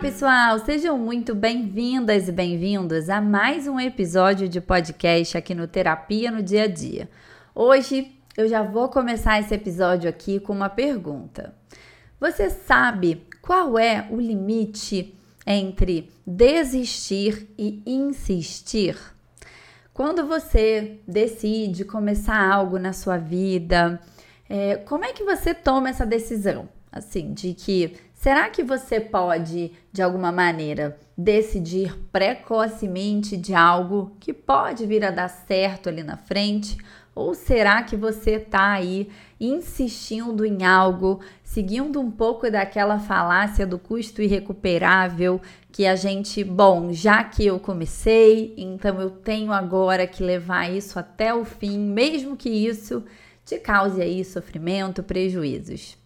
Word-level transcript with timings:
pessoal, 0.00 0.58
sejam 0.60 0.96
muito 0.96 1.34
bem-vindas 1.34 2.26
e 2.26 2.32
bem-vindos 2.32 3.10
a 3.10 3.20
mais 3.20 3.68
um 3.68 3.78
episódio 3.78 4.48
de 4.48 4.58
podcast 4.58 5.36
aqui 5.36 5.54
no 5.54 5.68
Terapia 5.68 6.30
no 6.30 6.42
Dia 6.42 6.64
a 6.64 6.66
Dia. 6.66 7.06
Hoje 7.54 8.16
eu 8.34 8.48
já 8.48 8.62
vou 8.62 8.88
começar 8.88 9.38
esse 9.38 9.54
episódio 9.54 10.08
aqui 10.08 10.40
com 10.40 10.54
uma 10.54 10.70
pergunta. 10.70 11.54
Você 12.18 12.48
sabe 12.48 13.26
qual 13.42 13.78
é 13.78 14.08
o 14.10 14.18
limite 14.18 15.14
entre 15.46 16.10
desistir 16.26 17.46
e 17.58 17.82
insistir? 17.84 18.96
Quando 19.92 20.26
você 20.26 20.98
decide 21.06 21.84
começar 21.84 22.40
algo 22.50 22.78
na 22.78 22.94
sua 22.94 23.18
vida, 23.18 24.00
é, 24.48 24.76
como 24.76 25.04
é 25.04 25.12
que 25.12 25.24
você 25.24 25.52
toma 25.52 25.90
essa 25.90 26.06
decisão? 26.06 26.70
Assim, 26.90 27.34
de 27.34 27.54
que 27.54 27.96
Será 28.20 28.50
que 28.50 28.62
você 28.62 29.00
pode, 29.00 29.72
de 29.90 30.02
alguma 30.02 30.30
maneira, 30.30 31.00
decidir 31.16 31.96
precocemente 32.12 33.34
de 33.34 33.54
algo 33.54 34.14
que 34.20 34.34
pode 34.34 34.84
vir 34.84 35.02
a 35.02 35.10
dar 35.10 35.28
certo 35.28 35.88
ali 35.88 36.02
na 36.02 36.18
frente? 36.18 36.76
Ou 37.14 37.32
será 37.32 37.82
que 37.82 37.96
você 37.96 38.32
está 38.32 38.72
aí 38.72 39.08
insistindo 39.40 40.44
em 40.44 40.66
algo, 40.66 41.20
seguindo 41.42 41.98
um 41.98 42.10
pouco 42.10 42.50
daquela 42.50 42.98
falácia 42.98 43.66
do 43.66 43.78
custo 43.78 44.20
irrecuperável 44.20 45.40
que 45.72 45.86
a 45.86 45.96
gente, 45.96 46.44
bom, 46.44 46.92
já 46.92 47.24
que 47.24 47.46
eu 47.46 47.58
comecei, 47.58 48.52
então 48.54 49.00
eu 49.00 49.08
tenho 49.08 49.50
agora 49.50 50.06
que 50.06 50.22
levar 50.22 50.70
isso 50.70 50.98
até 50.98 51.32
o 51.32 51.42
fim, 51.42 51.78
mesmo 51.78 52.36
que 52.36 52.50
isso 52.50 53.02
te 53.46 53.58
cause 53.58 54.02
aí 54.02 54.22
sofrimento, 54.26 55.02
prejuízos? 55.02 55.99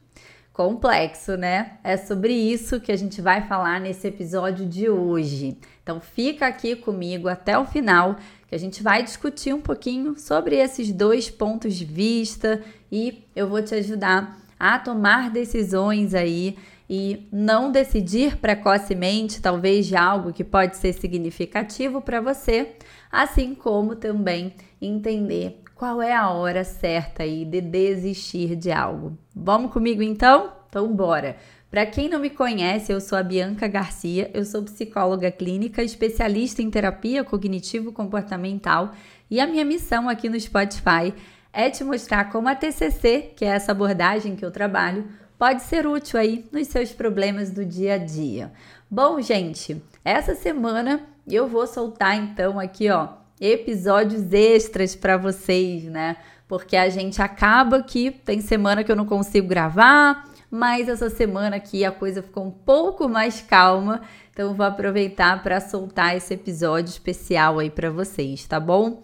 Complexo, 0.55 1.37
né? 1.37 1.79
É 1.83 1.97
sobre 1.97 2.33
isso 2.33 2.81
que 2.81 2.93
a 2.93 2.97
gente 2.97 3.21
vai 3.21 3.43
falar 3.43 3.81
nesse 3.81 4.07
episódio 4.07 4.65
de 4.65 4.89
hoje. 4.89 5.59
Então 5.83 6.01
fica 6.01 6.47
aqui 6.47 6.77
comigo 6.77 7.29
até 7.29 7.59
o 7.59 7.67
final, 7.67 8.17
que 8.47 8.55
a 8.55 8.59
gente 8.59 8.81
vai 8.81 9.03
discutir 9.03 9.53
um 9.53 9.61
pouquinho 9.61 10.17
sobre 10.17 10.55
esses 10.55 10.93
dois 10.93 11.29
pontos 11.29 11.75
de 11.75 11.85
vista 11.85 12.63
e 12.91 13.25
eu 13.35 13.49
vou 13.49 13.61
te 13.63 13.75
ajudar 13.75 14.39
a 14.59 14.79
tomar 14.79 15.29
decisões 15.29 16.15
aí 16.15 16.57
e 16.89 17.27
não 17.33 17.73
decidir 17.73 18.37
precocemente, 18.37 19.43
talvez 19.43 19.87
de 19.87 19.97
algo 19.97 20.33
que 20.33 20.45
pode 20.45 20.77
ser 20.77 20.93
significativo 20.93 22.01
para 22.01 22.21
você, 22.21 22.77
assim 23.11 23.57
como 23.57 23.97
também 23.97 24.55
entender 24.81 25.64
qual 25.85 26.01
é 26.01 26.15
a 26.15 26.31
hora 26.31 26.65
certa 26.65 27.25
aí 27.25 27.45
de 27.45 27.61
desistir 27.61 28.57
de 28.57 28.73
algo. 28.73 29.19
Vamos 29.37 29.71
comigo 29.71 30.03
então? 30.03 30.51
Então 30.67 30.91
bora. 30.97 31.37
Para 31.71 31.85
quem 31.85 32.09
não 32.09 32.19
me 32.19 32.31
conhece, 32.31 32.91
eu 32.91 33.03
sou 33.03 33.19
a 33.19 33.23
Bianca 33.23 33.69
Garcia, 33.69 34.31
eu 34.33 34.47
sou 34.47 34.63
psicóloga 34.63 35.31
clínica, 35.31 35.83
especialista 35.83 36.63
em 36.63 36.71
terapia 36.71 37.23
cognitivo-comportamental 37.23 38.93
e 39.31 39.39
a 39.39 39.47
minha 39.47 39.63
missão 39.63 40.09
aqui 40.09 40.27
no 40.27 40.41
Spotify 40.41 41.13
é 41.53 41.69
te 41.69 41.85
mostrar 41.85 42.33
como 42.33 42.49
a 42.49 42.55
TCC, 42.55 43.33
que 43.37 43.45
é 43.45 43.49
essa 43.49 43.73
abordagem 43.73 44.37
que 44.37 44.45
eu 44.45 44.51
trabalho, 44.51 45.07
pode 45.39 45.65
ser 45.65 45.87
útil 45.87 46.19
aí 46.19 46.47
nos 46.51 46.69
seus 46.69 46.93
problemas 46.93 47.51
do 47.51 47.63
dia 47.63 47.97
a 47.97 47.99
dia. 47.99 48.51
Bom, 48.91 49.21
gente, 49.21 49.83
essa 50.03 50.35
semana 50.35 51.03
eu 51.29 51.47
vou 51.47 51.67
soltar 51.67 52.17
então 52.17 52.59
aqui, 52.59 52.89
ó, 52.89 53.23
episódios 53.41 54.33
extras 54.33 54.95
para 54.95 55.17
vocês, 55.17 55.85
né? 55.85 56.17
Porque 56.47 56.77
a 56.77 56.89
gente 56.89 57.21
acaba 57.21 57.83
que 57.83 58.11
tem 58.11 58.41
semana 58.41 58.85
que 58.85 58.93
eu 58.93 58.97
não 58.97 59.07
consigo 59.07 59.49
gravar, 59.49 60.25
mas 60.51 60.89
essa 60.89 61.11
semana 61.11 61.57
aqui 61.57 61.85
a 61.85 61.91
coisa 61.91 62.23
ficou 62.23 62.45
um 62.45 62.51
pouco 62.51 63.09
mais 63.09 63.41
calma, 63.41 64.03
então 64.31 64.55
vou 64.55 64.65
aproveitar 64.65 65.43
para 65.43 65.61
soltar 65.61 66.17
esse 66.17 66.35
episódio 66.35 66.91
especial 66.91 67.59
aí 67.59 67.71
para 67.71 67.91
vocês, 67.91 68.47
tá 68.47 68.61
bom? 68.61 69.03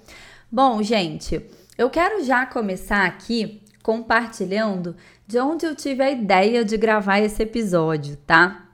Bom, 0.51 0.83
gente, 0.83 1.45
eu 1.77 1.89
quero 1.89 2.23
já 2.25 2.45
começar 2.47 3.07
aqui 3.07 3.63
compartilhando 3.83 4.95
de 5.27 5.39
onde 5.39 5.65
eu 5.65 5.75
tive 5.75 6.03
a 6.03 6.11
ideia 6.11 6.65
de 6.65 6.77
gravar 6.77 7.21
esse 7.21 7.43
episódio, 7.43 8.17
tá? 8.17 8.69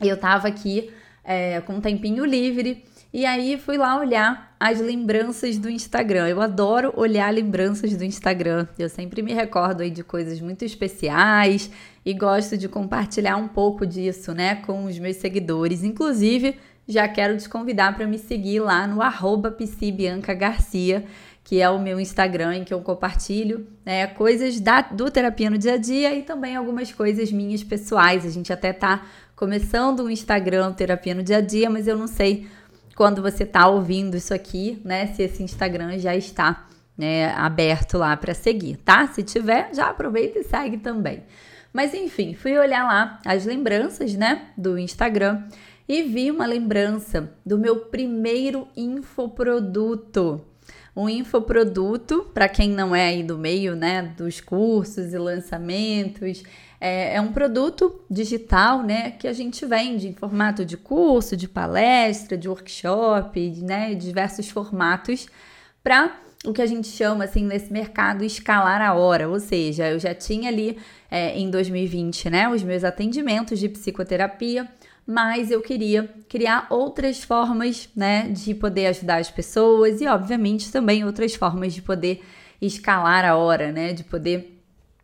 Eu 0.00 0.18
tava 0.18 0.48
aqui 0.48 0.92
é, 1.24 1.60
com 1.62 1.74
um 1.74 1.80
tempinho 1.80 2.24
livre 2.24 2.84
e 3.14 3.24
aí 3.24 3.56
fui 3.56 3.78
lá 3.78 3.96
olhar 3.96 4.56
as 4.58 4.80
lembranças 4.80 5.56
do 5.56 5.70
Instagram. 5.70 6.26
Eu 6.26 6.40
adoro 6.40 6.92
olhar 6.96 7.32
lembranças 7.32 7.96
do 7.96 8.02
Instagram. 8.02 8.66
Eu 8.76 8.88
sempre 8.88 9.22
me 9.22 9.32
recordo 9.32 9.82
aí 9.82 9.90
de 9.90 10.02
coisas 10.02 10.40
muito 10.40 10.64
especiais 10.64 11.70
e 12.04 12.12
gosto 12.12 12.58
de 12.58 12.68
compartilhar 12.68 13.36
um 13.36 13.46
pouco 13.46 13.86
disso, 13.86 14.34
né, 14.34 14.56
com 14.56 14.86
os 14.86 14.98
meus 14.98 15.14
seguidores. 15.18 15.84
Inclusive, 15.84 16.56
já 16.88 17.06
quero 17.06 17.36
te 17.36 17.48
convidar 17.48 17.94
para 17.94 18.04
me 18.04 18.18
seguir 18.18 18.58
lá 18.58 18.84
no 18.84 19.00
arroba 19.00 19.56
Garcia, 20.36 21.04
que 21.44 21.60
é 21.60 21.70
o 21.70 21.78
meu 21.78 22.00
Instagram 22.00 22.56
em 22.56 22.64
que 22.64 22.74
eu 22.74 22.80
compartilho 22.80 23.64
né, 23.86 24.08
coisas 24.08 24.58
da, 24.58 24.80
do 24.80 25.08
terapia 25.08 25.48
no 25.48 25.56
dia 25.56 25.74
a 25.74 25.78
dia 25.78 26.12
e 26.16 26.22
também 26.22 26.56
algumas 26.56 26.90
coisas 26.90 27.30
minhas 27.30 27.62
pessoais. 27.62 28.26
A 28.26 28.30
gente 28.30 28.52
até 28.52 28.72
tá 28.72 29.06
começando 29.36 30.00
o 30.00 30.10
Instagram 30.10 30.72
terapia 30.72 31.14
no 31.14 31.22
dia 31.22 31.36
a 31.36 31.40
dia, 31.40 31.70
mas 31.70 31.86
eu 31.86 31.96
não 31.96 32.08
sei 32.08 32.48
quando 32.94 33.22
você 33.22 33.42
está 33.42 33.68
ouvindo 33.68 34.16
isso 34.16 34.32
aqui, 34.32 34.80
né? 34.84 35.08
Se 35.08 35.22
esse 35.22 35.42
Instagram 35.42 35.98
já 35.98 36.14
está 36.14 36.66
né, 36.96 37.32
aberto 37.34 37.98
lá 37.98 38.16
para 38.16 38.34
seguir, 38.34 38.76
tá? 38.76 39.06
Se 39.08 39.22
tiver, 39.22 39.74
já 39.74 39.90
aproveita 39.90 40.38
e 40.38 40.44
segue 40.44 40.78
também. 40.78 41.22
Mas 41.72 41.92
enfim, 41.92 42.34
fui 42.34 42.56
olhar 42.56 42.84
lá 42.84 43.20
as 43.26 43.44
lembranças, 43.44 44.14
né, 44.14 44.46
do 44.56 44.78
Instagram 44.78 45.42
e 45.88 46.02
vi 46.02 46.30
uma 46.30 46.46
lembrança 46.46 47.32
do 47.44 47.58
meu 47.58 47.76
primeiro 47.76 48.68
infoproduto. 48.76 50.40
Um 50.96 51.08
infoproduto, 51.08 52.30
para 52.32 52.48
quem 52.48 52.70
não 52.70 52.94
é 52.94 53.08
aí 53.08 53.24
do 53.24 53.36
meio, 53.36 53.74
né, 53.74 54.14
dos 54.16 54.40
cursos 54.40 55.12
e 55.12 55.18
lançamentos, 55.18 56.44
é, 56.86 57.14
é, 57.14 57.20
um 57.22 57.32
produto 57.32 57.98
digital, 58.10 58.82
né, 58.82 59.12
que 59.12 59.26
a 59.26 59.32
gente 59.32 59.64
vende 59.64 60.06
em 60.06 60.12
formato 60.12 60.66
de 60.66 60.76
curso, 60.76 61.34
de 61.34 61.48
palestra, 61.48 62.36
de 62.36 62.46
workshop, 62.46 63.40
né, 63.62 63.94
diversos 63.94 64.50
formatos 64.50 65.26
para 65.82 66.14
o 66.44 66.52
que 66.52 66.60
a 66.60 66.66
gente 66.66 66.88
chama 66.88 67.24
assim 67.24 67.42
nesse 67.42 67.72
mercado 67.72 68.22
escalar 68.22 68.82
a 68.82 68.92
hora, 68.92 69.30
ou 69.30 69.40
seja, 69.40 69.88
eu 69.88 69.98
já 69.98 70.14
tinha 70.14 70.50
ali 70.50 70.76
é, 71.10 71.34
em 71.38 71.50
2020, 71.50 72.28
né, 72.28 72.50
os 72.50 72.62
meus 72.62 72.84
atendimentos 72.84 73.58
de 73.58 73.70
psicoterapia, 73.70 74.68
mas 75.06 75.50
eu 75.50 75.62
queria 75.62 76.06
criar 76.28 76.66
outras 76.68 77.24
formas, 77.24 77.88
né, 77.96 78.28
de 78.28 78.54
poder 78.54 78.88
ajudar 78.88 79.20
as 79.20 79.30
pessoas 79.30 80.02
e, 80.02 80.06
obviamente, 80.06 80.70
também 80.70 81.02
outras 81.02 81.34
formas 81.34 81.72
de 81.72 81.80
poder 81.80 82.22
escalar 82.60 83.24
a 83.24 83.36
hora, 83.36 83.72
né, 83.72 83.94
de 83.94 84.04
poder 84.04 84.60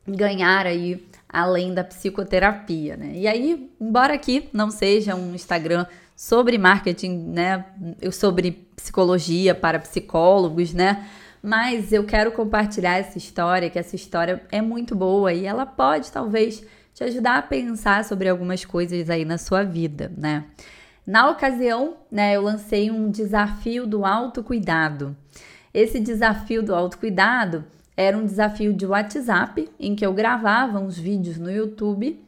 ganhar 0.06 0.66
aí 0.66 1.02
além 1.32 1.72
da 1.72 1.84
psicoterapia, 1.84 2.96
né? 2.96 3.12
E 3.14 3.26
aí, 3.26 3.70
embora 3.80 4.14
aqui 4.14 4.48
não 4.52 4.70
seja 4.70 5.14
um 5.14 5.34
Instagram 5.34 5.86
sobre 6.16 6.58
marketing, 6.58 7.16
né, 7.28 7.64
sobre 8.12 8.68
psicologia 8.76 9.54
para 9.54 9.78
psicólogos, 9.78 10.74
né? 10.74 11.06
Mas 11.42 11.92
eu 11.92 12.04
quero 12.04 12.32
compartilhar 12.32 12.98
essa 12.98 13.16
história, 13.16 13.70
que 13.70 13.78
essa 13.78 13.96
história 13.96 14.42
é 14.52 14.60
muito 14.60 14.94
boa 14.94 15.32
e 15.32 15.46
ela 15.46 15.64
pode 15.64 16.12
talvez 16.12 16.62
te 16.92 17.04
ajudar 17.04 17.38
a 17.38 17.42
pensar 17.42 18.04
sobre 18.04 18.28
algumas 18.28 18.64
coisas 18.64 19.08
aí 19.08 19.24
na 19.24 19.38
sua 19.38 19.62
vida, 19.62 20.12
né? 20.16 20.44
Na 21.06 21.30
ocasião, 21.30 21.96
né, 22.10 22.36
eu 22.36 22.42
lancei 22.42 22.90
um 22.90 23.10
desafio 23.10 23.86
do 23.86 24.04
autocuidado. 24.04 25.16
Esse 25.72 25.98
desafio 25.98 26.62
do 26.62 26.74
autocuidado 26.74 27.64
era 28.00 28.16
um 28.16 28.24
desafio 28.24 28.72
de 28.72 28.86
WhatsApp 28.86 29.68
em 29.78 29.94
que 29.94 30.06
eu 30.06 30.14
gravava 30.14 30.78
uns 30.78 30.98
vídeos 30.98 31.36
no 31.36 31.50
YouTube 31.50 32.18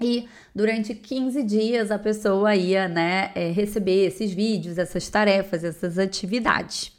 e 0.00 0.28
durante 0.54 0.94
15 0.94 1.42
dias 1.42 1.90
a 1.90 1.98
pessoa 1.98 2.54
ia 2.54 2.86
né, 2.86 3.32
é, 3.34 3.50
receber 3.50 4.06
esses 4.06 4.32
vídeos, 4.32 4.78
essas 4.78 5.08
tarefas, 5.08 5.64
essas 5.64 5.98
atividades. 5.98 6.92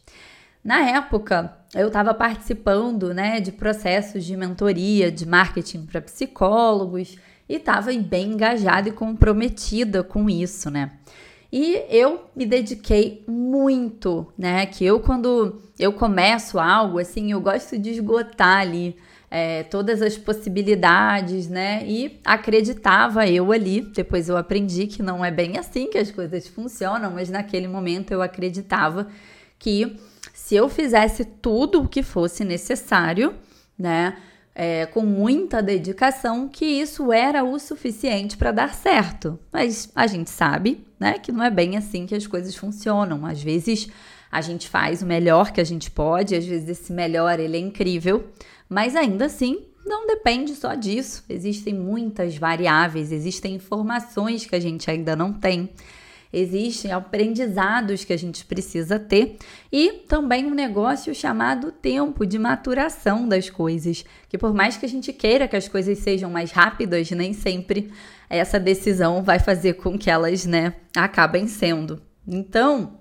Na 0.62 0.82
época, 0.82 1.58
eu 1.74 1.88
estava 1.88 2.14
participando 2.14 3.14
né, 3.14 3.40
de 3.40 3.54
processos 3.54 4.26
de 4.26 4.36
mentoria, 4.36 5.10
de 5.10 5.26
marketing 5.26 5.86
para 5.86 6.02
psicólogos 6.02 7.18
e 7.48 7.56
estava 7.56 7.92
bem 7.94 8.34
engajada 8.34 8.90
e 8.90 8.92
comprometida 8.92 10.04
com 10.04 10.30
isso, 10.30 10.70
né? 10.70 10.92
E 11.56 11.86
eu 11.88 12.32
me 12.36 12.48
dediquei 12.48 13.24
muito, 13.28 14.26
né? 14.36 14.66
Que 14.66 14.84
eu, 14.84 15.00
quando 15.00 15.62
eu 15.78 15.94
começo 15.94 16.58
algo, 16.58 16.98
assim, 16.98 17.32
eu 17.32 17.40
gosto 17.40 17.78
de 17.78 17.92
esgotar 17.92 18.62
ali 18.62 18.98
é, 19.30 19.62
todas 19.62 20.02
as 20.02 20.18
possibilidades, 20.18 21.48
né? 21.48 21.86
E 21.86 22.20
acreditava 22.26 23.28
eu 23.28 23.52
ali. 23.52 23.82
Depois 23.82 24.30
eu 24.30 24.36
aprendi 24.36 24.88
que 24.88 25.04
não 25.04 25.24
é 25.24 25.30
bem 25.30 25.60
assim 25.60 25.92
que 25.92 26.00
as 26.00 26.10
coisas 26.10 26.48
funcionam, 26.48 27.12
mas 27.12 27.30
naquele 27.30 27.68
momento 27.68 28.10
eu 28.10 28.24
acreditava 28.24 29.08
que 29.60 29.96
se 30.34 30.56
eu 30.56 30.68
fizesse 30.68 31.24
tudo 31.24 31.84
o 31.84 31.88
que 31.88 32.02
fosse 32.02 32.44
necessário, 32.44 33.36
né? 33.78 34.18
É, 34.56 34.86
com 34.86 35.02
muita 35.02 35.62
dedicação 35.62 36.48
que 36.48 36.66
isso 36.66 37.12
era 37.12 37.44
o 37.44 37.58
suficiente 37.58 38.38
para 38.38 38.52
dar 38.52 38.74
certo. 38.74 39.40
Mas 39.52 39.90
a 39.96 40.06
gente 40.06 40.30
sabe, 40.30 40.86
né, 41.00 41.18
que 41.18 41.32
não 41.32 41.44
é 41.44 41.50
bem 41.50 41.76
assim 41.78 42.06
que 42.06 42.16
as 42.16 42.28
coisas 42.28 42.56
funcionam. 42.56 43.26
Às 43.26 43.42
vezes 43.42 43.90
a 44.32 44.42
gente 44.42 44.70
faz 44.70 45.02
o 45.02 45.06
melhor 45.06 45.52
que 45.52 45.62
a 45.62 45.64
gente 45.64 45.90
pode, 45.90 46.36
às 46.36 46.46
vezes 46.46 46.70
esse 46.70 46.94
melhor 46.94 47.40
ele 47.40 47.58
é 47.58 47.60
incrível, 47.60 48.28
mas 48.70 48.96
ainda 48.96 49.26
assim 49.26 49.66
não 49.86 50.08
depende 50.08 50.56
só 50.56 50.76
disso. 50.76 51.24
Existem 51.28 51.74
muitas 51.74 52.38
variáveis, 52.38 53.12
existem 53.12 53.56
informações 53.56 54.46
que 54.46 54.56
a 54.56 54.60
gente 54.60 54.90
ainda 54.90 55.16
não 55.16 55.34
tem 55.34 55.70
existem 56.34 56.92
aprendizados 56.92 58.04
que 58.04 58.12
a 58.12 58.18
gente 58.18 58.44
precisa 58.44 58.98
ter 58.98 59.38
e 59.72 60.04
também 60.08 60.46
um 60.46 60.54
negócio 60.56 61.14
chamado 61.14 61.72
tempo 61.72 62.26
de 62.26 62.40
maturação 62.40 63.28
das 63.28 63.52
coisas, 63.52 64.04
que 64.28 64.38
por 64.38 64.54
mais 64.54 64.76
que 64.76 64.86
a 64.86 64.90
gente 64.90 65.14
queira 65.14 65.48
que 65.48 65.56
as 65.56 65.68
coisas 65.68 66.00
sejam 66.00 66.32
mais 66.32 66.52
rápidas, 66.52 67.12
nem 67.12 67.34
sempre 67.34 67.92
essa 68.28 68.60
decisão 68.60 69.22
vai 69.22 69.38
fazer 69.38 69.74
com 69.74 69.96
que 69.98 70.10
elas, 70.10 70.44
né, 70.46 70.74
acabem 70.98 71.48
sendo. 71.48 72.02
Então, 72.28 72.98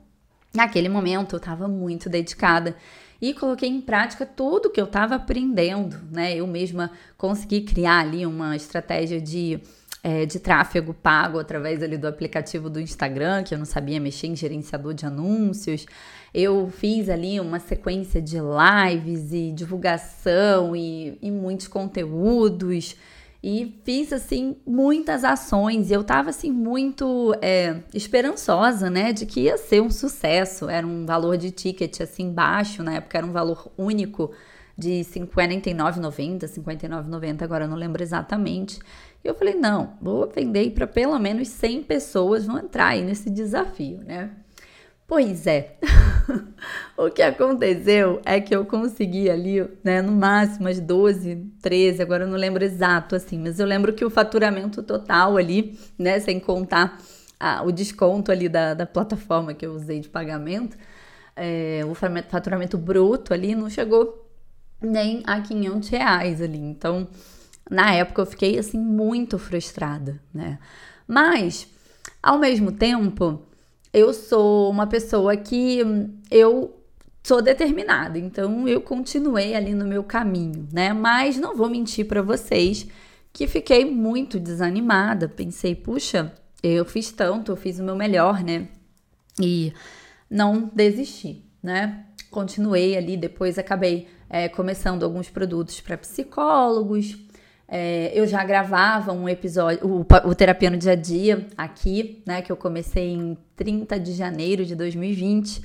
naquele 0.55 0.90
momento 0.90 1.37
eu 1.37 1.38
estava 1.38 1.67
muito 1.67 2.11
dedicada 2.11 2.76
e 3.23 3.32
coloquei 3.32 3.69
em 3.69 3.81
prática 3.81 4.26
tudo 4.26 4.69
que 4.69 4.81
eu 4.81 4.85
estava 4.85 5.14
aprendendo, 5.14 5.96
né? 6.11 6.35
Eu 6.35 6.44
mesma 6.44 6.90
consegui 7.17 7.61
criar 7.61 8.00
ali 8.00 8.26
uma 8.26 8.56
estratégia 8.56 9.20
de 9.20 9.61
é, 10.02 10.26
de 10.26 10.40
tráfego 10.40 10.93
pago 10.93 11.38
através 11.38 11.82
ali 11.82 11.96
do 11.96 12.08
aplicativo 12.08 12.69
do 12.69 12.81
Instagram, 12.81 13.44
que 13.44 13.54
eu 13.54 13.58
não 13.58 13.64
sabia 13.64 14.00
mexer 14.00 14.26
em 14.26 14.34
gerenciador 14.34 14.94
de 14.94 15.06
anúncios. 15.06 15.87
Eu 16.34 16.69
fiz 16.70 17.08
ali 17.08 17.38
uma 17.38 17.60
sequência 17.60 18.20
de 18.20 18.38
lives 18.38 19.32
e 19.32 19.52
divulgação 19.52 20.75
e, 20.75 21.19
e 21.22 21.31
muitos 21.31 21.69
conteúdos 21.69 22.96
e 23.43 23.81
fiz 23.84 24.12
assim 24.12 24.56
muitas 24.64 25.25
ações 25.25 25.90
e 25.90 25.93
eu 25.93 26.04
tava 26.04 26.31
assim 26.31 26.50
muito 26.52 27.34
é, 27.43 27.81
esperançosa, 27.93 28.88
né, 28.88 29.12
de 29.12 29.26
que 29.26 29.43
ia 29.43 29.58
ser 29.58 29.82
um 29.82 29.90
sucesso. 29.90 30.69
Era 30.69 30.87
um 30.87 31.04
valor 31.04 31.37
de 31.37 31.50
ticket 31.50 32.00
assim 32.00 32.32
baixo, 32.32 32.82
na 32.82 32.94
época 32.94 33.19
era 33.19 33.26
um 33.26 33.32
valor 33.32 33.70
único 33.76 34.32
de 34.78 35.00
59,90, 35.00 36.44
59,90, 36.44 37.43
agora 37.43 37.64
eu 37.64 37.69
não 37.69 37.76
lembro 37.76 38.02
exatamente. 38.02 38.78
E 39.24 39.28
eu 39.28 39.34
falei, 39.34 39.54
não, 39.54 39.94
vou 40.00 40.28
vender 40.28 40.70
para 40.70 40.86
pelo 40.86 41.19
menos 41.19 41.48
100 41.48 41.84
pessoas 41.84 42.46
vão 42.46 42.58
entrar 42.58 42.88
aí 42.88 43.02
nesse 43.02 43.30
desafio, 43.30 43.98
né? 44.04 44.30
Pois 45.06 45.46
é, 45.46 45.76
o 46.96 47.10
que 47.10 47.20
aconteceu 47.20 48.22
é 48.24 48.40
que 48.40 48.54
eu 48.56 48.64
consegui 48.64 49.28
ali, 49.28 49.62
né, 49.84 50.00
no 50.00 50.12
máximo 50.12 50.69
as 50.69 50.80
12, 50.80 51.50
13, 51.60 52.00
agora 52.00 52.24
eu 52.24 52.28
não 52.28 52.38
lembro 52.38 52.64
exato 52.64 53.14
assim, 53.14 53.38
mas 53.38 53.60
eu 53.60 53.66
lembro 53.66 53.92
que 53.92 54.04
o 54.04 54.10
faturamento 54.10 54.82
total 54.82 55.36
ali, 55.36 55.78
né, 55.98 56.18
sem 56.18 56.40
contar 56.40 56.98
o 57.66 57.72
desconto 57.72 58.30
ali 58.30 58.48
da, 58.48 58.72
da 58.72 58.86
plataforma 58.86 59.52
que 59.52 59.66
eu 59.66 59.75
usei 59.75 60.00
de 60.00 60.08
pagamento, 60.08 60.78
é, 61.36 61.80
o 61.86 61.94
faturamento 61.94 62.78
bruto 62.78 63.34
ali 63.34 63.54
não 63.54 63.68
chegou 63.68 64.30
nem 64.80 65.22
a 65.26 65.40
500 65.40 65.88
reais 65.88 66.40
ali, 66.40 66.58
então 66.58 67.08
na 67.70 67.93
época 67.93 68.23
eu 68.23 68.26
fiquei 68.26 68.59
assim 68.59 68.79
muito 68.79 69.38
frustrada, 69.38 70.20
né? 70.32 70.59
Mas 71.06 71.67
ao 72.23 72.38
mesmo 72.38 72.70
tempo, 72.70 73.43
eu 73.93 74.14
sou 74.14 74.70
uma 74.70 74.87
pessoa 74.87 75.37
que 75.37 75.81
eu 76.31 76.79
sou 77.23 77.43
determinada, 77.43 78.19
então 78.19 78.69
eu 78.69 78.81
continuei 78.81 79.55
ali 79.55 79.75
no 79.75 79.85
meu 79.85 80.05
caminho, 80.05 80.69
né? 80.73 80.93
Mas 80.93 81.37
não 81.37 81.56
vou 81.56 81.69
mentir 81.69 82.06
para 82.06 82.23
vocês 82.23 82.87
que 83.32 83.47
fiquei 83.47 83.85
muito 83.85 84.38
desanimada. 84.38 85.29
Pensei, 85.29 85.75
puxa, 85.75 86.32
eu 86.62 86.85
fiz 86.85 87.11
tanto, 87.11 87.53
eu 87.53 87.56
fiz 87.56 87.79
o 87.79 87.82
meu 87.82 87.97
melhor, 87.97 88.43
né? 88.43 88.69
E 89.41 89.73
não 90.31 90.70
desisti, 90.75 91.44
né? 91.62 92.06
Continuei 92.31 92.97
ali, 92.97 93.17
depois 93.17 93.59
acabei 93.59 94.09
é, 94.29 94.49
começando 94.49 95.03
alguns 95.03 95.29
produtos 95.29 95.81
para 95.81 95.99
psicólogos, 95.99 97.17
é, 97.74 98.12
eu 98.14 98.26
já 98.26 98.44
gravava 98.44 99.14
um 99.14 99.26
episódio, 99.26 99.80
o, 99.82 100.00
o 100.28 100.34
Terapia 100.34 100.69
no 100.69 100.76
Dia 100.76 100.92
a 100.92 100.94
Dia, 100.94 101.46
aqui, 101.56 102.22
né? 102.26 102.42
Que 102.42 102.52
eu 102.52 102.56
comecei 102.56 103.14
em 103.14 103.34
30 103.56 103.98
de 103.98 104.12
janeiro 104.12 104.66
de 104.66 104.74
2020. 104.74 105.62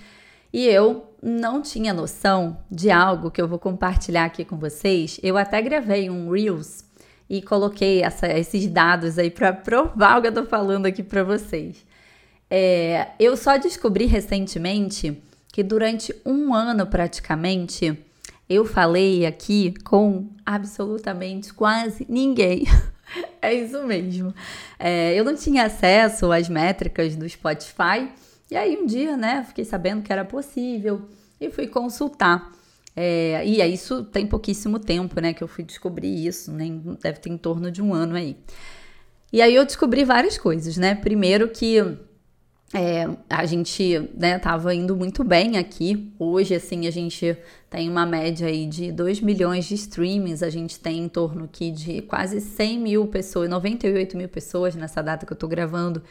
E 0.53 0.65
eu 0.67 1.11
não 1.21 1.61
tinha 1.61 1.93
noção 1.93 2.59
de 2.71 2.89
algo 2.89 3.29
que 3.29 3.41
eu 3.41 3.47
vou 3.47 3.59
compartilhar 3.59 4.23
aqui 4.23 4.45
com 4.45 4.55
vocês. 4.55 5.19
Eu 5.21 5.37
até 5.37 5.61
gravei 5.61 6.09
um 6.09 6.31
Reels 6.31 6.85
e 7.29 7.41
coloquei 7.41 8.01
essa, 8.01 8.27
esses 8.27 8.67
dados 8.67 9.19
aí 9.19 9.29
para 9.29 9.51
provar 9.51 10.17
o 10.17 10.21
que 10.21 10.29
eu 10.29 10.33
tô 10.33 10.45
falando 10.45 10.85
aqui 10.85 11.03
para 11.03 11.25
vocês. 11.25 11.85
É, 12.49 13.09
eu 13.19 13.35
só 13.35 13.57
descobri 13.57 14.05
recentemente 14.05 15.21
que 15.51 15.61
durante 15.61 16.15
um 16.25 16.53
ano 16.53 16.87
praticamente 16.87 18.01
eu 18.49 18.65
falei 18.65 19.25
aqui 19.25 19.73
com 19.83 20.29
absolutamente 20.45 21.53
quase 21.53 22.05
ninguém. 22.09 22.65
é 23.41 23.53
isso 23.53 23.83
mesmo. 23.83 24.33
É, 24.79 25.13
eu 25.13 25.23
não 25.23 25.35
tinha 25.35 25.65
acesso 25.65 26.31
às 26.31 26.47
métricas 26.47 27.15
do 27.15 27.27
Spotify. 27.27 28.09
E 28.49 28.55
aí 28.55 28.77
um 28.77 28.85
dia, 28.85 29.17
né, 29.17 29.43
fiquei 29.47 29.65
sabendo 29.65 30.01
que 30.01 30.11
era 30.11 30.23
possível 30.23 31.01
e 31.39 31.49
fui 31.49 31.67
consultar. 31.67 32.51
É, 32.95 33.45
e 33.45 33.61
é 33.61 33.67
isso 33.67 34.03
tem 34.05 34.25
pouquíssimo 34.25 34.79
tempo, 34.79 35.19
né, 35.21 35.33
que 35.33 35.43
eu 35.43 35.47
fui 35.47 35.63
descobrir 35.63 36.25
isso, 36.25 36.51
nem 36.51 36.79
deve 37.01 37.19
ter 37.19 37.29
em 37.29 37.37
torno 37.37 37.69
de 37.69 37.81
um 37.81 37.93
ano 37.93 38.15
aí. 38.15 38.37
E 39.31 39.41
aí 39.41 39.53
eu 39.53 39.65
descobri 39.65 40.03
várias 40.05 40.37
coisas, 40.37 40.77
né? 40.77 40.95
Primeiro 40.95 41.49
que 41.49 41.75
é, 42.73 43.07
a 43.29 43.45
gente, 43.45 44.09
né, 44.13 44.37
tava 44.37 44.75
indo 44.75 44.95
muito 44.95 45.23
bem 45.23 45.57
aqui. 45.57 46.11
Hoje, 46.19 46.53
assim, 46.53 46.85
a 46.85 46.91
gente 46.91 47.37
tem 47.69 47.89
uma 47.89 48.05
média 48.05 48.47
aí 48.47 48.65
de 48.65 48.91
2 48.91 49.21
milhões 49.21 49.65
de 49.65 49.75
streamings. 49.75 50.43
A 50.43 50.49
gente 50.49 50.77
tem 50.77 50.99
em 50.99 51.07
torno 51.07 51.45
aqui 51.45 51.71
de 51.71 52.01
quase 52.01 52.41
100 52.41 52.79
mil 52.79 53.07
pessoas, 53.07 53.49
98 53.49 54.17
mil 54.17 54.27
pessoas 54.27 54.75
nessa 54.75 55.01
data 55.01 55.25
que 55.25 55.31
eu 55.31 55.37
tô 55.37 55.47
gravando, 55.47 56.03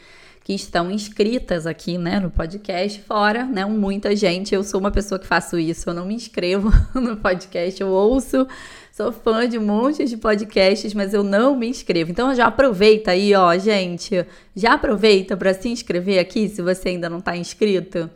que 0.43 0.53
estão 0.53 0.89
inscritas 0.89 1.67
aqui, 1.67 1.95
né, 1.95 2.19
no 2.19 2.31
podcast. 2.31 3.01
Fora, 3.01 3.45
né, 3.45 3.63
muita 3.65 4.15
gente. 4.15 4.55
Eu 4.55 4.63
sou 4.63 4.79
uma 4.79 4.89
pessoa 4.89 5.19
que 5.19 5.27
faço 5.27 5.59
isso. 5.59 5.87
Eu 5.87 5.93
não 5.93 6.07
me 6.07 6.15
inscrevo 6.15 6.71
no 6.99 7.17
podcast, 7.17 7.79
eu 7.79 7.89
ouço 7.89 8.47
Sou 8.97 9.11
fã 9.11 9.47
de 9.47 9.59
um 9.59 9.61
monte 9.63 10.05
de 10.05 10.17
podcasts, 10.17 10.91
mas 10.95 11.13
eu 11.13 11.21
não 11.21 11.55
me 11.55 11.67
inscrevo. 11.67 12.09
Então 12.09 12.33
já 12.33 12.47
aproveita 12.47 13.11
aí, 13.11 13.31
ó, 13.35 13.55
gente. 13.55 14.25
Já 14.55 14.73
aproveita 14.73 15.37
para 15.37 15.53
se 15.53 15.69
inscrever 15.69 16.17
aqui 16.17 16.49
se 16.49 16.63
você 16.63 16.89
ainda 16.89 17.07
não 17.07 17.19
está 17.19 17.37
inscrito. 17.37 18.09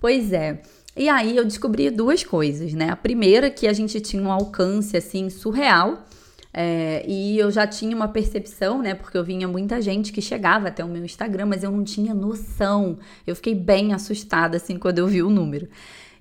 Pois 0.00 0.32
é. 0.32 0.62
E 0.96 1.10
aí 1.10 1.36
eu 1.36 1.44
descobri 1.44 1.90
duas 1.90 2.24
coisas, 2.24 2.72
né? 2.72 2.88
A 2.88 2.96
primeira 2.96 3.50
que 3.50 3.66
a 3.66 3.72
gente 3.74 4.00
tinha 4.00 4.22
um 4.22 4.32
alcance 4.32 4.96
assim 4.96 5.28
surreal. 5.28 6.06
É, 6.54 7.04
e 7.06 7.38
eu 7.38 7.50
já 7.50 7.66
tinha 7.66 7.94
uma 7.94 8.08
percepção, 8.08 8.80
né? 8.80 8.94
Porque 8.94 9.18
eu 9.18 9.24
vinha 9.24 9.46
muita 9.46 9.78
gente 9.82 10.10
que 10.10 10.22
chegava 10.22 10.68
até 10.68 10.82
o 10.82 10.88
meu 10.88 11.04
Instagram, 11.04 11.44
mas 11.44 11.62
eu 11.62 11.70
não 11.70 11.84
tinha 11.84 12.14
noção. 12.14 12.98
Eu 13.26 13.36
fiquei 13.36 13.54
bem 13.54 13.92
assustada 13.92 14.56
assim 14.56 14.78
quando 14.78 15.00
eu 15.00 15.06
vi 15.06 15.22
o 15.22 15.28
número. 15.28 15.68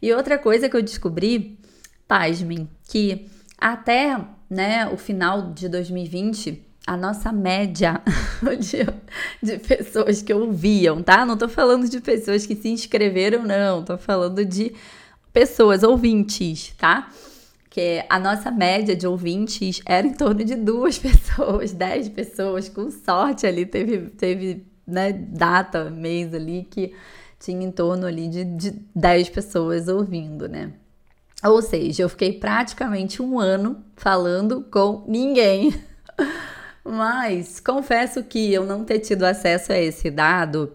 E 0.02 0.12
outra 0.12 0.38
coisa 0.38 0.68
que 0.68 0.76
eu 0.76 0.82
descobri, 0.82 1.58
pasmem, 2.06 2.68
que 2.90 3.32
até 3.64 4.20
né, 4.50 4.88
o 4.90 4.98
final 4.98 5.54
de 5.54 5.70
2020, 5.70 6.62
a 6.86 6.98
nossa 6.98 7.32
média 7.32 8.02
de, 9.42 9.58
pessoas 9.58 10.22
que 10.22 10.34
ouviam, 10.34 11.02
tá? 11.02 11.26
Não 11.26 11.38
tô 11.38 11.48
falando 11.48 11.88
de 11.88 12.02
pessoas 12.02 12.46
que 12.46 12.56
se 12.56 12.68
inscreveram, 12.68 13.44
não. 13.44 13.82
Tô 13.82 13.98
falando 13.98 14.44
de 14.44 14.76
pessoas, 15.32 15.82
ouvintes, 15.82 16.74
tá? 16.78 17.10
Que 17.70 18.04
a 18.10 18.20
nossa 18.20 18.52
média 18.52 18.98
de 18.98 19.08
ouvintes 19.08 19.82
era 19.86 20.06
em 20.06 20.14
torno 20.14 20.44
de 20.44 20.56
duas 20.56 21.00
pessoas, 21.00 21.72
dez 21.72 22.10
pessoas, 22.10 22.68
com 22.68 22.92
sorte 22.92 23.48
ali. 23.48 23.66
Teve, 23.66 24.10
teve 24.10 24.68
né, 24.86 25.14
data, 25.14 25.90
mês 25.90 26.34
ali 26.34 26.68
que 26.70 26.94
tinha 27.40 27.66
em 27.66 27.72
torno 27.72 28.06
ali 28.06 28.28
de, 28.28 28.44
de 28.44 28.72
10 28.94 29.30
pessoas 29.30 29.88
ouvindo, 29.88 30.50
né? 30.50 30.74
Ou 31.44 31.62
seja, 31.62 32.04
eu 32.04 32.10
fiquei 32.10 32.34
praticamente 32.34 33.22
um 33.22 33.40
ano 33.40 33.84
falando 33.96 34.64
com 34.72 35.04
ninguém. 35.08 35.74
Mas 36.86 37.60
confesso 37.60 38.24
que 38.24 38.54
eu 38.54 38.66
não 38.66 38.84
ter 38.84 39.00
tido 39.00 39.24
acesso 39.24 39.72
a 39.72 39.78
esse 39.78 40.10
dado 40.10 40.72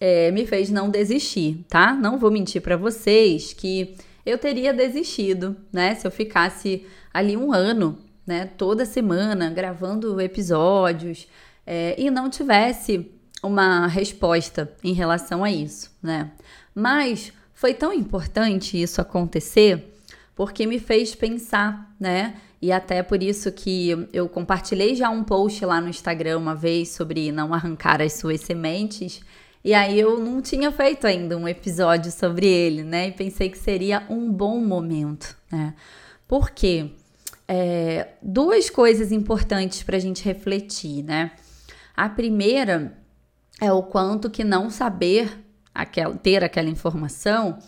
é, 0.00 0.30
me 0.30 0.46
fez 0.46 0.70
não 0.70 0.88
desistir, 0.88 1.64
tá? 1.68 1.92
Não 1.92 2.18
vou 2.18 2.30
mentir 2.30 2.62
para 2.62 2.76
vocês 2.76 3.52
que 3.52 3.96
eu 4.24 4.38
teria 4.38 4.72
desistido, 4.72 5.56
né? 5.72 5.94
Se 5.94 6.06
eu 6.06 6.10
ficasse 6.10 6.86
ali 7.12 7.36
um 7.36 7.52
ano, 7.52 7.98
né? 8.26 8.46
Toda 8.56 8.84
semana 8.84 9.50
gravando 9.50 10.20
episódios 10.20 11.28
é, 11.66 11.94
e 11.98 12.10
não 12.10 12.30
tivesse 12.30 13.10
uma 13.42 13.86
resposta 13.86 14.72
em 14.82 14.92
relação 14.92 15.44
a 15.44 15.50
isso, 15.50 15.90
né? 16.02 16.30
Mas 16.74 17.32
foi 17.52 17.74
tão 17.74 17.92
importante 17.92 18.80
isso 18.80 19.00
acontecer 19.00 19.99
porque 20.40 20.66
me 20.66 20.78
fez 20.78 21.14
pensar, 21.14 21.94
né? 22.00 22.36
E 22.62 22.72
até 22.72 23.02
por 23.02 23.22
isso 23.22 23.52
que 23.52 24.08
eu 24.10 24.26
compartilhei 24.26 24.94
já 24.94 25.10
um 25.10 25.22
post 25.22 25.62
lá 25.66 25.82
no 25.82 25.90
Instagram 25.90 26.38
uma 26.38 26.54
vez 26.54 26.88
sobre 26.88 27.30
não 27.30 27.52
arrancar 27.52 28.00
as 28.00 28.14
suas 28.14 28.40
sementes. 28.40 29.20
E 29.62 29.74
aí 29.74 30.00
eu 30.00 30.18
não 30.18 30.40
tinha 30.40 30.72
feito 30.72 31.06
ainda 31.06 31.36
um 31.36 31.46
episódio 31.46 32.10
sobre 32.10 32.46
ele, 32.46 32.82
né? 32.82 33.08
E 33.08 33.12
pensei 33.12 33.50
que 33.50 33.58
seria 33.58 34.06
um 34.08 34.32
bom 34.32 34.58
momento, 34.64 35.36
né? 35.52 35.74
Por 36.26 36.48
quê? 36.52 36.90
É, 37.46 38.08
duas 38.22 38.70
coisas 38.70 39.12
importantes 39.12 39.82
para 39.82 39.98
a 39.98 40.00
gente 40.00 40.24
refletir, 40.24 41.04
né? 41.04 41.32
A 41.94 42.08
primeira 42.08 42.96
é 43.60 43.70
o 43.70 43.82
quanto 43.82 44.30
que 44.30 44.42
não 44.42 44.70
saber 44.70 45.38
aquela, 45.74 46.14
ter 46.14 46.42
aquela 46.42 46.70
informação 46.70 47.58